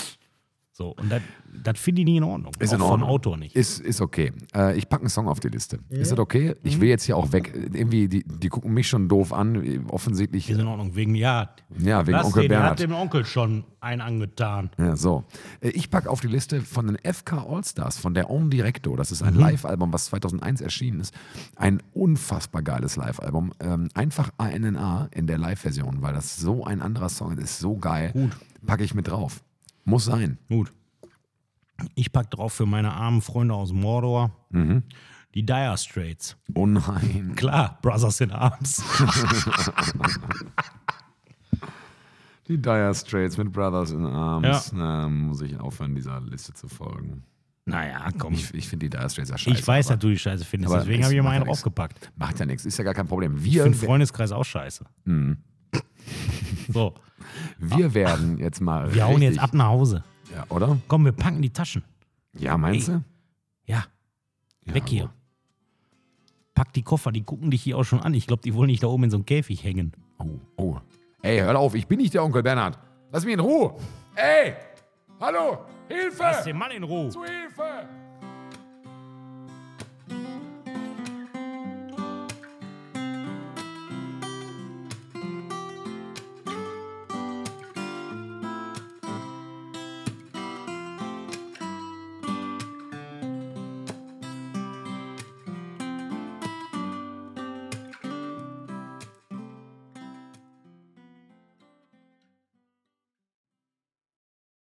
So, 0.81 0.95
und 0.99 1.11
das, 1.13 1.21
das 1.63 1.79
finde 1.79 2.01
ich 2.01 2.07
nie 2.07 2.17
in 2.17 2.25
Ordnung. 2.25 2.53
Ist 2.59 2.71
auch 2.71 2.73
in 2.77 2.79
vom 2.81 2.91
Ordnung. 2.93 3.09
Autor 3.11 3.37
nicht. 3.37 3.55
Ist, 3.55 3.81
ist 3.81 4.01
okay. 4.01 4.33
Äh, 4.57 4.79
ich 4.79 4.89
packe 4.89 5.03
einen 5.03 5.11
Song 5.11 5.29
auf 5.29 5.39
die 5.39 5.49
Liste. 5.49 5.79
Ist 5.91 6.11
das 6.11 6.19
okay? 6.19 6.57
Ich 6.63 6.81
will 6.81 6.89
jetzt 6.89 7.05
hier 7.05 7.19
auch 7.19 7.33
weg. 7.33 7.53
Irgendwie, 7.55 8.09
die, 8.09 8.25
die 8.25 8.49
gucken 8.49 8.73
mich 8.73 8.89
schon 8.89 9.07
doof 9.07 9.35
an. 9.35 9.85
Offensichtlich. 9.91 10.49
Ist 10.49 10.59
in 10.59 10.67
Ordnung. 10.67 10.97
Wegen, 10.97 11.15
ja, 11.15 11.51
Ja, 11.79 12.07
wegen 12.07 12.13
lass 12.17 12.29
Onkel 12.29 12.45
den, 12.45 12.49
der 12.49 12.57
Bernhard. 12.57 12.71
hat 12.71 12.79
dem 12.81 12.95
Onkel 12.95 13.27
schon 13.27 13.65
einen 13.83 14.01
angetan. 14.01 14.71
Ja, 14.79 14.97
so. 14.97 15.25
Äh, 15.61 15.69
Ich 15.69 15.91
packe 15.91 16.09
auf 16.09 16.23
die 16.23 16.29
Liste 16.29 16.63
von 16.63 16.87
den 16.87 16.97
FK 16.97 17.45
Allstars, 17.47 17.99
von 17.99 18.15
der 18.15 18.31
On 18.31 18.49
Directo. 18.49 18.97
Das 18.97 19.13
ist 19.13 19.23
ein 19.23 19.35
Live-Album, 19.35 19.93
was 19.93 20.07
2001 20.07 20.63
erschienen 20.63 21.01
ist. 21.01 21.13
Ein 21.57 21.83
unfassbar 21.93 22.63
geiles 22.63 22.97
Live-Album. 22.97 23.53
Ähm, 23.61 23.91
einfach 23.93 24.31
ANNA 24.39 25.11
in 25.15 25.27
der 25.27 25.37
Live-Version, 25.37 25.99
weil 26.01 26.15
das 26.15 26.39
so 26.39 26.65
ein 26.65 26.81
anderer 26.81 27.11
Song 27.11 27.37
ist. 27.37 27.59
So 27.59 27.77
geil. 27.77 28.13
Gut. 28.15 28.31
Packe 28.65 28.83
ich 28.83 28.95
mit 28.95 29.09
drauf. 29.09 29.43
Muss 29.91 30.05
sein. 30.07 30.39
Gut. 30.49 30.73
Ich 31.95 32.13
pack 32.13 32.31
drauf 32.31 32.53
für 32.53 32.67
meine 32.67 32.93
armen 32.93 33.21
Freunde 33.23 33.55
aus 33.55 33.73
Mordor 33.73 34.31
Mhm. 34.51 34.83
die 35.35 35.45
Dire 35.45 35.77
Straits. 35.79 36.37
Oh 36.55 36.67
nein. 36.67 37.33
Klar, 37.37 37.79
Brothers 37.83 38.21
in 38.21 38.31
Arms. 38.31 38.83
Die 42.49 42.61
Dire 42.61 42.93
Straits 42.95 43.37
mit 43.37 43.53
Brothers 43.53 43.93
in 43.93 44.05
Arms. 44.05 44.73
Na, 44.73 45.09
muss 45.09 45.41
ich 45.41 45.59
aufhören, 45.61 45.95
dieser 45.95 46.21
Liste 46.21 46.53
zu 46.53 46.67
folgen. 46.69 47.23
naja, 47.65 48.09
komm. 48.19 48.33
Ich, 48.35 48.53
ich 48.55 48.69
finde 48.69 48.87
die 48.89 48.91
Dire 48.97 49.09
Straits 49.09 49.31
ja 49.31 49.39
scheiße. 49.39 49.57
Ich 49.57 49.67
weiß, 49.67 49.87
aber 49.87 49.95
dass 49.97 50.03
du 50.03 50.09
die 50.09 50.19
Scheiße 50.19 50.45
findest, 50.45 50.75
deswegen 50.75 51.01
es 51.01 51.07
habe 51.07 51.15
ich 51.15 51.23
mal 51.23 51.31
einen 51.31 51.43
ja 51.43 51.47
draufgepackt. 51.47 52.11
Macht 52.17 52.41
ja 52.41 52.47
nichts, 52.47 52.65
ist 52.67 52.77
ja 52.79 52.83
gar 52.85 52.95
kein 52.95 53.07
Problem. 53.07 53.37
Ich 53.37 53.45
Wir, 53.45 53.63
finde 53.63 53.79
Freundeskreis 53.79 54.33
auch 54.33 54.45
scheiße. 54.45 54.85
Mhm. 55.05 55.39
So, 56.73 56.95
wir 57.59 57.95
werden 57.95 58.39
jetzt 58.39 58.61
mal. 58.61 58.93
wir 58.95 59.05
hauen 59.05 59.17
richtig, 59.17 59.31
jetzt 59.31 59.43
ab 59.43 59.55
nach 59.55 59.69
Hause. 59.69 60.05
Ja, 60.35 60.45
oder? 60.49 60.79
Komm, 60.89 61.05
wir 61.05 61.13
packen 61.13 61.43
die 61.43 61.51
Taschen. 61.53 61.83
Ja, 62.39 62.57
meinst 62.57 62.89
du? 62.89 63.03
Ja, 63.67 63.85
Ja, 64.65 64.75
weg 64.75 64.85
hier. 64.87 65.11
Pack 66.55 66.73
die 66.73 66.83
Koffer, 66.83 67.11
die 67.13 67.23
gucken 67.23 67.51
dich 67.51 67.63
hier 67.63 67.79
auch 67.79 67.85
schon 67.85 68.01
an. 68.01 68.15
Ich 68.15 68.27
glaube, 68.27 68.43
die 68.43 68.55
wollen 68.55 68.69
nicht 68.69 68.83
da 68.83 68.87
oben 68.89 69.05
in 69.05 69.11
so 69.11 69.17
einem 69.17 69.27
Käfig 69.27 69.65
hängen. 69.65 69.93
Oh, 70.19 70.27
oh. 70.57 70.77
Ey, 71.23 71.39
hör 71.39 71.59
auf, 71.59 71.75
ich 71.75 71.87
bin 71.87 71.99
nicht 71.99 72.15
der 72.15 72.23
Onkel 72.25 72.43
Bernhard. 72.43 72.79
Lass 73.13 73.25
mich 73.25 73.35
in 73.35 73.41
Ruhe. 73.41 73.75
Ey! 74.15 74.55
Hallo! 75.21 75.65
Hilfe! 75.89 76.23
Lass 76.23 76.45
den 76.45 76.57
Mann 76.57 76.71
in 76.71 76.83
Ruhe. 76.85 77.09
Zu 77.09 77.25
Hilfe! 77.25 77.89